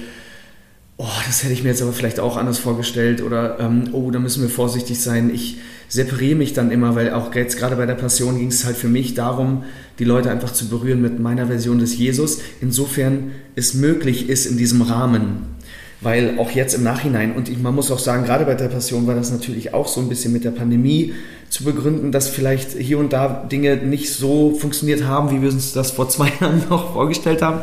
oh, 0.96 1.06
das 1.26 1.42
hätte 1.42 1.54
ich 1.54 1.62
mir 1.62 1.70
jetzt 1.70 1.82
aber 1.82 1.92
vielleicht 1.92 2.20
auch 2.20 2.36
anders 2.36 2.58
vorgestellt 2.58 3.22
oder 3.22 3.58
ähm, 3.58 3.90
oh, 3.92 4.10
da 4.10 4.18
müssen 4.18 4.42
wir 4.42 4.50
vorsichtig 4.50 5.00
sein. 5.00 5.30
Ich 5.32 5.58
separiere 5.88 6.36
mich 6.36 6.52
dann 6.52 6.70
immer, 6.70 6.94
weil 6.94 7.12
auch 7.12 7.34
jetzt 7.34 7.58
gerade 7.58 7.76
bei 7.76 7.86
der 7.86 7.94
Passion 7.94 8.38
ging 8.38 8.48
es 8.48 8.64
halt 8.64 8.76
für 8.76 8.88
mich 8.88 9.14
darum, 9.14 9.64
die 9.98 10.04
Leute 10.04 10.30
einfach 10.30 10.52
zu 10.52 10.68
berühren 10.68 11.00
mit 11.00 11.18
meiner 11.18 11.46
Version 11.46 11.78
des 11.78 11.96
Jesus, 11.96 12.38
insofern 12.60 13.32
es 13.56 13.74
möglich 13.74 14.28
ist 14.28 14.46
in 14.46 14.58
diesem 14.58 14.82
Rahmen. 14.82 15.58
Weil 16.00 16.38
auch 16.38 16.52
jetzt 16.52 16.74
im 16.74 16.84
Nachhinein, 16.84 17.34
und 17.34 17.48
ich, 17.48 17.58
man 17.58 17.74
muss 17.74 17.90
auch 17.90 17.98
sagen, 17.98 18.24
gerade 18.24 18.44
bei 18.44 18.54
der 18.54 18.68
Passion 18.68 19.08
war 19.08 19.16
das 19.16 19.32
natürlich 19.32 19.74
auch 19.74 19.88
so 19.88 20.00
ein 20.00 20.08
bisschen 20.08 20.32
mit 20.32 20.44
der 20.44 20.52
Pandemie 20.52 21.14
zu 21.48 21.64
begründen, 21.64 22.12
dass 22.12 22.28
vielleicht 22.28 22.72
hier 22.72 22.98
und 22.98 23.12
da 23.12 23.46
Dinge 23.50 23.78
nicht 23.78 24.12
so 24.12 24.54
funktioniert 24.54 25.04
haben, 25.04 25.32
wie 25.32 25.42
wir 25.42 25.50
uns 25.50 25.72
das 25.72 25.90
vor 25.90 26.08
zwei 26.08 26.30
Jahren 26.40 26.62
noch 26.70 26.92
vorgestellt 26.92 27.42
haben. 27.42 27.62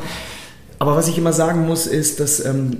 Aber 0.80 0.98
was 0.98 1.08
ich 1.08 1.18
immer 1.18 1.32
sagen 1.32 1.66
muss, 1.66 1.88
ist, 1.88 2.20
dass 2.20 2.44
ähm, 2.44 2.78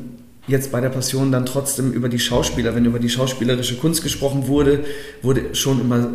jetzt 0.48 0.72
bei 0.72 0.82
der 0.82 0.90
Passion 0.90 1.32
dann 1.32 1.46
trotzdem 1.46 1.92
über 1.92 2.10
die 2.10 2.20
Schauspieler, 2.20 2.76
wenn 2.76 2.86
über 2.86 3.00
die 3.00 3.10
schauspielerische 3.10 3.78
Kunst 3.78 4.04
gesprochen 4.04 4.48
wurde, 4.48 4.86
wurde 5.22 5.56
schon 5.56 5.82
immer 5.82 6.10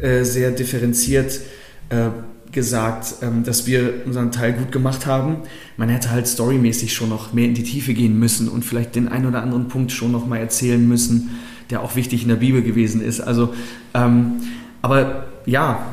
äh, 0.00 0.24
sehr 0.24 0.50
differenziert 0.50 1.40
äh, 1.88 2.08
gesagt, 2.52 3.14
ähm, 3.22 3.44
dass 3.44 3.66
wir 3.66 4.02
unseren 4.06 4.30
Teil 4.30 4.52
gut 4.52 4.72
gemacht 4.72 5.06
haben. 5.06 5.38
Man 5.76 5.88
hätte 5.88 6.10
halt 6.10 6.26
storymäßig 6.26 6.92
schon 6.94 7.08
noch 7.08 7.32
mehr 7.32 7.46
in 7.46 7.54
die 7.54 7.62
Tiefe 7.62 7.94
gehen 7.94 8.18
müssen 8.18 8.48
und 8.48 8.64
vielleicht 8.64 8.94
den 8.94 9.08
einen 9.08 9.26
oder 9.26 9.42
anderen 9.42 9.68
Punkt 9.68 9.90
schon 9.90 10.12
noch 10.12 10.26
mal 10.26 10.38
erzählen 10.38 10.86
müssen, 10.86 11.30
der 11.70 11.82
auch 11.82 11.96
wichtig 11.96 12.22
in 12.22 12.28
der 12.28 12.36
Bibel 12.36 12.62
gewesen 12.62 13.02
ist. 13.02 13.20
Also, 13.20 13.54
ähm, 13.94 14.42
aber 14.82 15.26
ja, 15.46 15.86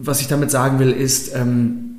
was 0.00 0.20
ich 0.20 0.26
damit 0.26 0.50
sagen 0.50 0.78
will, 0.80 0.90
ist, 0.90 1.34
ähm, 1.34 1.91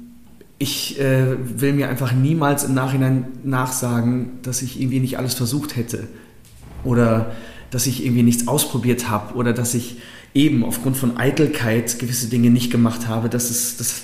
ich 0.63 0.99
äh, 0.99 1.36
will 1.60 1.73
mir 1.73 1.89
einfach 1.89 2.13
niemals 2.13 2.63
im 2.63 2.73
Nachhinein 2.73 3.26
nachsagen, 3.43 4.39
dass 4.41 4.62
ich 4.62 4.80
irgendwie 4.80 4.99
nicht 4.99 5.19
alles 5.19 5.34
versucht 5.34 5.76
hätte 5.76 6.08
oder 6.84 7.34
dass 7.69 7.86
ich 7.86 8.06
irgendwie 8.06 8.23
nichts 8.23 8.47
ausprobiert 8.47 9.10
habe 9.10 9.36
oder 9.36 9.54
dass 9.54 9.73
ich 9.73 9.97
eben 10.34 10.63
aufgrund 10.63 10.97
von 10.97 11.17
Eitelkeit 11.17 11.99
gewisse 11.99 12.28
Dinge 12.28 12.49
nicht 12.49 12.71
gemacht 12.71 13.08
habe. 13.08 13.30
Das, 13.30 13.76
das 13.78 14.04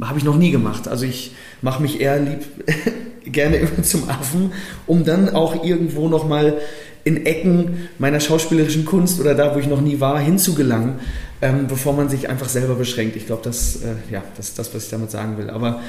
habe 0.00 0.18
ich 0.18 0.24
noch 0.24 0.36
nie 0.36 0.50
gemacht. 0.50 0.88
Also 0.88 1.04
ich 1.04 1.32
mache 1.60 1.82
mich 1.82 2.00
eher 2.00 2.18
lieb 2.18 2.40
gerne 3.24 3.56
immer 3.56 3.82
zum 3.82 4.08
Affen, 4.08 4.52
um 4.86 5.04
dann 5.04 5.28
auch 5.28 5.62
irgendwo 5.62 6.08
nochmal 6.08 6.58
in 7.04 7.26
Ecken 7.26 7.88
meiner 7.98 8.20
schauspielerischen 8.20 8.84
Kunst 8.84 9.20
oder 9.20 9.34
da, 9.34 9.54
wo 9.54 9.58
ich 9.58 9.66
noch 9.66 9.80
nie 9.80 10.00
war, 10.00 10.20
hinzugelangen, 10.20 10.94
ähm, 11.40 11.66
bevor 11.66 11.92
man 11.94 12.08
sich 12.08 12.28
einfach 12.28 12.48
selber 12.48 12.74
beschränkt. 12.74 13.16
Ich 13.16 13.26
glaube, 13.26 13.42
das, 13.44 13.76
äh, 13.76 14.12
ja, 14.12 14.22
das 14.36 14.48
ist 14.50 14.58
das, 14.58 14.74
was 14.74 14.84
ich 14.84 14.90
damit 14.90 15.10
sagen 15.10 15.38
will. 15.38 15.50
Aber 15.50 15.80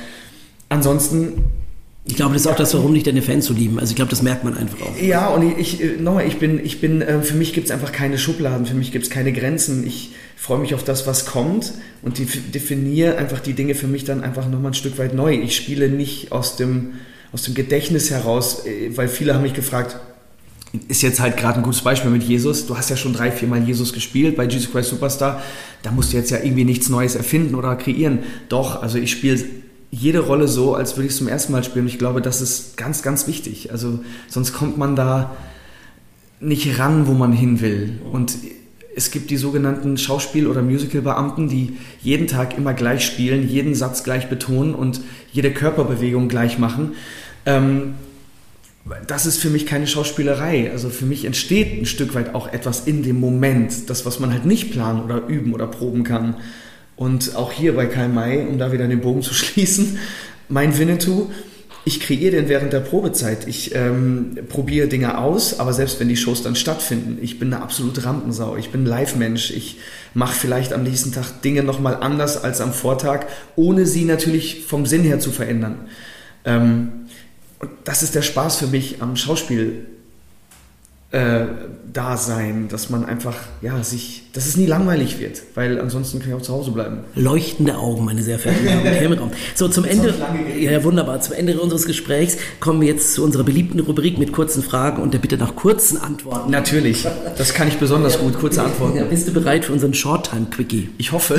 ansonsten 0.70 1.44
ich 2.06 2.16
glaube, 2.16 2.34
das 2.34 2.42
ist 2.42 2.48
auch 2.48 2.58
das, 2.58 2.74
warum 2.74 2.94
dich 2.94 3.04
deine 3.04 3.22
Fans 3.22 3.46
so 3.46 3.54
lieben. 3.54 3.80
Also 3.80 3.92
ich 3.92 3.96
glaube, 3.96 4.10
das 4.10 4.22
merkt 4.22 4.44
man 4.44 4.58
einfach 4.58 4.82
auch. 4.82 5.02
Ja, 5.02 5.30
und 5.30 5.58
ich, 5.58 5.82
ich 5.82 6.02
nochmal, 6.02 6.28
ich 6.28 6.38
bin, 6.38 6.64
ich 6.64 6.82
bin, 6.82 7.02
äh, 7.02 7.22
für 7.22 7.36
mich 7.36 7.54
gibt 7.54 7.68
es 7.68 7.72
einfach 7.72 7.94
keine 7.94 8.18
Schubladen, 8.18 8.66
für 8.66 8.74
mich 8.76 8.92
gibt 8.92 9.06
es 9.06 9.10
keine 9.10 9.32
Grenzen. 9.32 9.88
Ich 9.88 10.12
freue 10.36 10.60
mich 10.60 10.74
auf 10.74 10.84
das, 10.84 11.08
was 11.08 11.26
kommt 11.26 11.72
und 12.02 12.20
definiere 12.54 13.18
einfach 13.18 13.40
die 13.40 13.54
Dinge 13.54 13.74
für 13.74 13.88
mich 13.88 14.04
dann 14.04 14.22
einfach 14.22 14.50
nochmal 14.50 14.72
ein 14.72 14.74
Stück 14.74 14.98
weit 14.98 15.14
neu. 15.14 15.34
Ich 15.34 15.56
spiele 15.56 15.88
nicht 15.88 16.34
aus 16.34 16.58
dem, 16.58 16.96
aus 17.32 17.44
dem 17.44 17.54
Gedächtnis 17.54 18.12
heraus, 18.12 18.66
äh, 18.66 18.98
weil 18.98 19.08
viele 19.08 19.34
haben 19.34 19.44
mich 19.44 19.54
gefragt, 19.54 19.96
ist 20.88 21.04
jetzt 21.04 21.20
halt 21.20 21.38
gerade 21.38 21.58
ein 21.58 21.64
gutes 21.64 21.82
Beispiel 21.82 22.10
mit 22.10 22.24
Jesus. 22.24 22.66
Du 22.66 22.78
hast 22.78 22.90
ja 22.90 22.98
schon 22.98 23.14
drei, 23.14 23.32
vier 23.32 23.48
Mal 23.48 23.64
Jesus 23.64 23.94
gespielt 23.94 24.36
bei 24.36 24.46
Jesus 24.46 24.72
Christ 24.72 24.90
Superstar. 24.90 25.42
Da 25.84 25.92
musst 25.92 26.14
du 26.14 26.18
jetzt 26.18 26.32
ja 26.32 26.40
irgendwie 26.42 26.66
nichts 26.66 26.90
Neues 26.90 27.16
erfinden 27.16 27.56
oder 27.56 27.76
kreieren. 27.76 28.20
Doch, 28.50 28.82
also 28.82 28.98
ich 28.98 29.12
spiele 29.12 29.44
jede 29.92 30.20
Rolle 30.20 30.48
so, 30.48 30.74
als 30.74 30.98
würde 30.98 31.06
ich 31.06 31.12
es 31.12 31.20
zum 31.20 31.28
ersten 31.28 31.52
Mal 31.52 31.64
spielen. 31.64 31.86
Ich 31.86 32.00
glaube, 32.00 32.22
das 32.22 32.42
ist 32.42 32.78
ganz, 32.78 33.04
ganz 33.04 33.28
wichtig. 33.28 33.72
Also 33.72 34.00
sonst 34.28 34.54
kommt 34.54 34.78
man 34.78 34.96
da 34.96 35.36
nicht 36.40 36.80
ran, 36.80 37.06
wo 37.06 37.14
man 37.14 37.32
hin 37.32 37.62
will. 37.62 38.00
Und 38.12 38.36
es 38.96 39.12
gibt 39.12 39.30
die 39.30 39.38
sogenannten 39.38 39.98
Schauspiel- 39.98 40.48
oder 40.48 40.64
Musicalbeamten, 40.64 41.50
die 41.50 41.78
jeden 42.02 42.26
Tag 42.26 42.58
immer 42.58 42.74
gleich 42.74 43.06
spielen, 43.06 43.48
jeden 43.48 43.76
Satz 43.76 44.04
gleich 44.04 44.30
betonen 44.30 44.74
und 44.74 45.02
jede 45.32 45.52
Körperbewegung 45.52 46.28
gleich 46.28 46.58
machen. 46.58 46.94
Ähm, 47.46 47.94
das 49.08 49.26
ist 49.26 49.38
für 49.38 49.50
mich 49.50 49.66
keine 49.66 49.88
Schauspielerei. 49.88 50.72
Also 50.72 50.90
für 50.90 51.06
mich 51.06 51.26
entsteht 51.26 51.80
ein 51.80 51.86
Stück 51.86 52.16
weit 52.16 52.36
auch 52.36 52.52
etwas 52.52 52.82
in 52.86 53.04
dem 53.04 53.20
Moment, 53.20 53.90
das, 53.90 54.06
was 54.06 54.20
man 54.20 54.32
halt 54.32 54.46
nicht 54.46 54.72
planen 54.72 55.02
oder 55.02 55.28
üben 55.28 55.54
oder 55.54 55.68
proben 55.68 56.04
kann. 56.04 56.36
Und 56.96 57.36
auch 57.36 57.52
hier 57.52 57.76
bei 57.76 57.86
Karl 57.86 58.10
May, 58.10 58.46
um 58.46 58.58
da 58.58 58.72
wieder 58.72 58.88
den 58.88 59.02
Bogen 59.02 59.22
zu 59.22 59.34
schließen, 59.34 60.00
mein 60.50 60.78
Winnetou, 60.78 61.30
ich 61.86 62.00
kreiere 62.00 62.32
den 62.32 62.48
während 62.48 62.72
der 62.72 62.80
Probezeit. 62.80 63.46
Ich 63.48 63.76
ähm, 63.76 64.38
probiere 64.48 64.88
Dinge 64.88 65.18
aus, 65.18 65.60
aber 65.60 65.74
selbst 65.74 66.00
wenn 66.00 66.08
die 66.08 66.16
Shows 66.16 66.42
dann 66.42 66.56
stattfinden, 66.56 67.18
ich 67.22 67.40
bin 67.40 67.54
eine 67.54 67.62
absolute 67.62 68.06
Rampensau. 68.06 68.56
Ich 68.56 68.70
bin 68.70 68.86
Live-Mensch. 68.86 69.52
Ich 69.52 69.80
mache 70.14 70.34
vielleicht 70.34 70.72
am 70.72 70.84
nächsten 70.84 71.12
Tag 71.12 71.42
Dinge 71.42 71.62
nochmal 71.62 71.98
anders 72.00 72.42
als 72.42 72.62
am 72.62 72.72
Vortag, 72.72 73.26
ohne 73.58 73.86
sie 73.86 74.06
natürlich 74.06 74.66
vom 74.66 74.86
Sinn 74.86 75.04
her 75.04 75.20
zu 75.20 75.32
verändern. 75.32 75.90
Ähm, 76.46 77.08
und 77.64 77.72
das 77.86 78.04
ist 78.04 78.14
der 78.14 78.22
Spaß 78.22 78.58
für 78.58 78.68
mich 78.68 79.02
am 79.02 79.16
Schauspiel 79.16 79.86
äh, 81.12 81.46
da 81.94 82.18
sein, 82.18 82.68
dass 82.70 82.90
man 82.90 83.06
einfach, 83.06 83.36
ja, 83.62 83.84
sich, 83.84 84.24
dass 84.34 84.48
es 84.48 84.58
nie 84.58 84.66
langweilig 84.66 85.20
wird, 85.20 85.44
weil 85.54 85.80
ansonsten 85.80 86.20
kann 86.20 86.30
ich 86.30 86.36
auch 86.36 86.42
zu 86.42 86.54
Hause 86.54 86.72
bleiben. 86.72 87.00
Leuchtende 87.16 87.78
Augen, 87.78 88.04
meine 88.04 88.24
sehr 88.24 88.40
verehrten 88.40 88.66
Damen 88.66 88.82
und 88.82 89.20
Herren. 89.20 89.32
So, 89.54 89.68
zum 89.68 89.86
Ende, 89.86 90.14
ja, 90.60 90.84
wunderbar, 90.84 91.22
zum 91.22 91.36
Ende 91.36 91.60
unseres 91.60 91.86
Gesprächs 91.86 92.38
kommen 92.60 92.82
wir 92.82 92.88
jetzt 92.88 93.14
zu 93.14 93.24
unserer 93.24 93.44
beliebten 93.44 93.80
Rubrik 93.80 94.18
mit 94.18 94.34
kurzen 94.34 94.64
Fragen 94.64 95.02
und 95.02 95.14
der 95.14 95.20
Bitte 95.20 95.38
nach 95.38 95.56
kurzen 95.56 95.98
Antworten. 95.98 96.50
Natürlich, 96.50 97.06
das 97.38 97.54
kann 97.54 97.68
ich 97.68 97.78
besonders 97.78 98.20
gut, 98.20 98.40
kurze 98.40 98.64
Antworten. 98.64 98.98
Ja, 98.98 99.04
bist 99.04 99.28
du 99.28 99.32
bereit 99.32 99.66
für 99.66 99.74
unseren 99.74 99.94
Short-Time-Quickie? 99.94 100.90
Ich 100.98 101.12
hoffe. 101.12 101.38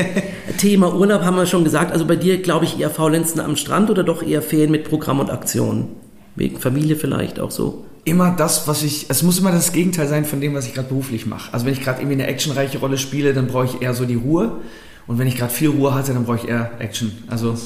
Thema 0.58 0.94
Urlaub 0.94 1.22
haben 1.22 1.36
wir 1.36 1.46
schon 1.46 1.64
gesagt, 1.64 1.92
also 1.92 2.06
bei 2.06 2.16
dir, 2.16 2.40
glaube 2.40 2.64
ich, 2.64 2.78
eher 2.78 2.90
Faulenzen 2.90 3.40
am 3.40 3.56
Strand 3.56 3.90
oder 3.90 4.04
doch 4.04 4.22
eher 4.22 4.42
Ferien 4.42 4.70
mit 4.70 4.84
Programm 4.84 5.18
und 5.18 5.30
Aktion? 5.30 5.88
Wegen 6.36 6.58
Familie 6.60 6.94
vielleicht 6.94 7.40
auch 7.40 7.50
so? 7.50 7.84
Immer 8.08 8.30
das, 8.30 8.66
was 8.66 8.82
ich, 8.82 9.06
es 9.08 9.22
muss 9.22 9.38
immer 9.38 9.52
das 9.52 9.72
Gegenteil 9.72 10.08
sein 10.08 10.24
von 10.24 10.40
dem, 10.40 10.54
was 10.54 10.66
ich 10.66 10.74
gerade 10.74 10.88
beruflich 10.88 11.26
mache. 11.26 11.52
Also 11.52 11.66
wenn 11.66 11.72
ich 11.72 11.82
gerade 11.82 12.00
irgendwie 12.00 12.14
eine 12.14 12.26
actionreiche 12.26 12.78
Rolle 12.78 12.98
spiele, 12.98 13.34
dann 13.34 13.46
brauche 13.46 13.66
ich 13.66 13.82
eher 13.82 13.94
so 13.94 14.04
die 14.04 14.14
Ruhe. 14.14 14.60
Und 15.06 15.18
wenn 15.18 15.26
ich 15.26 15.36
gerade 15.36 15.52
viel 15.52 15.70
Ruhe 15.70 15.94
hatte, 15.94 16.12
dann 16.12 16.24
brauche 16.24 16.38
ich 16.38 16.48
eher 16.48 16.72
Action. 16.78 17.12
Also 17.28 17.56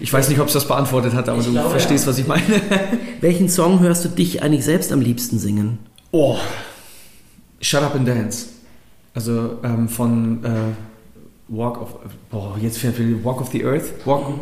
ich 0.00 0.12
weiß 0.12 0.28
nicht, 0.28 0.40
ob 0.40 0.48
es 0.48 0.52
das 0.52 0.66
beantwortet 0.66 1.14
hat, 1.14 1.28
aber 1.28 1.38
ich 1.38 1.46
du 1.46 1.52
glaube, 1.52 1.70
verstehst, 1.70 2.04
ja. 2.04 2.10
was 2.10 2.18
ich 2.18 2.26
meine. 2.26 2.42
Welchen 3.20 3.48
Song 3.48 3.80
hörst 3.80 4.04
du 4.04 4.08
dich 4.08 4.42
eigentlich 4.42 4.64
selbst 4.64 4.92
am 4.92 5.00
liebsten 5.00 5.38
singen? 5.38 5.78
Oh, 6.10 6.36
Shut 7.60 7.82
Up 7.82 7.94
and 7.94 8.06
Dance. 8.06 8.46
Also 9.14 9.58
ähm, 9.64 9.88
von 9.88 10.44
äh, 10.44 10.48
Walk 11.48 11.80
of, 11.80 11.88
boah, 12.30 12.56
jetzt 12.60 12.78
fällt 12.78 12.98
mir 12.98 13.24
Walk 13.24 13.40
of 13.40 13.48
the 13.50 13.64
Earth. 13.64 13.92
Walk, 14.04 14.28
mhm. 14.28 14.40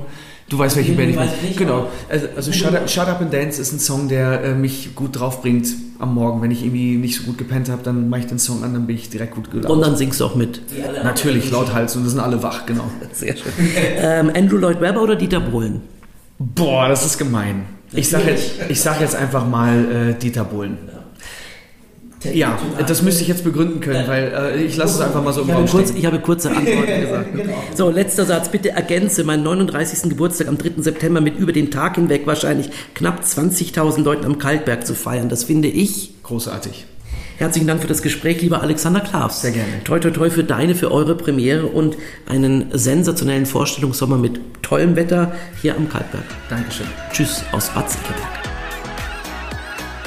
Du 0.49 0.59
weißt, 0.59 0.77
welche 0.77 0.93
Band 0.93 1.11
ich 1.11 1.17
meine. 1.17 1.31
Genau. 1.57 1.89
Also, 2.09 2.27
also 2.37 2.53
Shut, 2.53 2.75
Up, 2.75 2.89
Shut, 2.89 3.09
Up, 3.09 3.21
and 3.21 3.33
Dance 3.33 3.61
ist 3.61 3.73
ein 3.73 3.81
Song, 3.81 4.09
der 4.09 4.45
äh, 4.45 4.55
mich 4.55 4.95
gut 4.95 5.19
draufbringt 5.19 5.67
am 5.99 6.15
Morgen. 6.15 6.41
Wenn 6.41 6.53
ich 6.53 6.65
irgendwie 6.65 6.97
nicht 6.97 7.17
so 7.17 7.25
gut 7.25 7.37
gepennt 7.37 7.69
habe, 7.69 7.83
dann 7.83 8.09
mache 8.09 8.21
ich 8.21 8.27
den 8.27 8.39
Song 8.39 8.63
an, 8.63 8.73
dann 8.73 8.87
bin 8.87 8.95
ich 8.95 9.11
direkt 9.11 9.35
gut 9.35 9.51
gelaunt. 9.51 9.71
Und 9.71 9.81
dann 9.81 9.97
singst 9.97 10.21
du 10.21 10.25
auch 10.25 10.37
mit. 10.37 10.61
Natürlich, 11.03 11.51
lauthals 11.51 11.97
und 11.97 12.05
das 12.05 12.13
sind 12.13 12.21
alle 12.21 12.43
wach, 12.45 12.65
genau. 12.65 12.85
Sehr 13.13 13.37
schön. 13.37 13.53
ähm, 13.97 14.31
Andrew 14.37 14.59
Lloyd 14.59 14.81
Webber 14.81 15.03
oder 15.03 15.17
Dieter 15.17 15.41
Bohlen? 15.41 15.81
Boah, 16.39 16.89
das 16.89 17.05
ist 17.05 17.19
gemein. 17.19 17.65
Ich 17.93 18.09
sage 18.09 18.31
jetzt, 18.31 18.83
sag 18.83 19.01
jetzt 19.01 19.17
einfach 19.17 19.49
mal 19.49 20.11
äh, 20.11 20.15
Dieter 20.15 20.45
Bohlen. 20.45 20.79
Ja, 22.35 22.59
das 22.87 23.03
müsste 23.03 23.23
ich 23.23 23.29
jetzt 23.29 23.45
begründen 23.45 23.81
können, 23.81 24.07
weil 24.07 24.33
äh, 24.57 24.63
ich 24.65 24.77
lasse 24.77 24.95
es 24.97 25.01
einfach 25.01 25.23
mal 25.23 25.33
so 25.33 25.43
im 25.43 25.51
Raum 25.51 25.67
kurz, 25.67 25.91
Ich 25.91 26.05
habe 26.07 26.19
kurze 26.19 26.51
Antworten 26.51 27.01
gesagt. 27.01 27.35
genau. 27.35 27.55
So, 27.75 27.91
letzter 27.91 28.25
Satz. 28.25 28.49
Bitte 28.49 28.71
ergänze 28.71 29.25
meinen 29.25 29.43
39. 29.43 30.11
Geburtstag 30.11 30.49
am 30.49 30.59
3. 30.59 30.83
September 30.83 31.21
mit 31.21 31.39
über 31.39 31.53
den 31.53 31.71
Tag 31.71 31.97
hinweg 31.97 32.23
wahrscheinlich 32.27 32.71
knapp 32.95 33.23
20.000 33.23 34.03
Leuten 34.03 34.25
am 34.25 34.39
Kaltberg 34.39 34.87
zu 34.87 34.95
feiern. 34.95 35.29
Das 35.29 35.45
finde 35.45 35.69
ich 35.69 36.15
großartig. 36.23 36.87
Herzlichen 37.39 37.67
Dank 37.67 37.83
für 37.83 37.87
das 37.89 38.01
Gespräch, 38.01 38.41
lieber 38.41 38.63
Alexander 38.63 39.01
Klavs. 39.01 39.43
Sehr 39.43 39.51
gerne. 39.51 39.69
Toi, 39.85 39.99
toi, 39.99 40.11
toi 40.11 40.31
für 40.31 40.43
deine, 40.43 40.75
für 40.75 40.91
eure 40.91 41.15
Premiere 41.15 41.67
und 41.67 41.97
einen 42.27 42.67
sensationellen 42.73 43.45
Vorstellungssommer 43.45 44.17
mit 44.17 44.41
tollem 44.63 44.97
Wetter 44.97 45.33
hier 45.61 45.77
am 45.77 45.87
Kaltberg. 45.89 46.25
Dankeschön. 46.49 46.87
Tschüss 47.13 47.43
aus 47.53 47.69
Bad. 47.69 47.87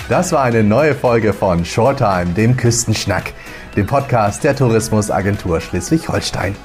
Das 0.09 0.31
war 0.31 0.41
eine 0.41 0.63
neue 0.63 0.95
Folge 0.95 1.33
von 1.33 1.63
Shorttime, 1.63 2.33
dem 2.33 2.57
Küstenschnack, 2.57 3.31
dem 3.75 3.85
Podcast 3.85 4.43
der 4.43 4.55
Tourismusagentur 4.55 5.61
Schleswig-Holstein. 5.61 6.55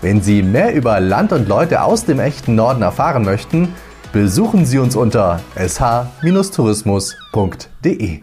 Wenn 0.00 0.20
Sie 0.20 0.42
mehr 0.42 0.74
über 0.74 0.98
Land 0.98 1.32
und 1.32 1.46
Leute 1.46 1.82
aus 1.82 2.04
dem 2.04 2.18
echten 2.18 2.56
Norden 2.56 2.82
erfahren 2.82 3.24
möchten, 3.24 3.72
besuchen 4.12 4.66
Sie 4.66 4.80
uns 4.80 4.96
unter 4.96 5.38
sh-tourismus.de. 5.54 8.22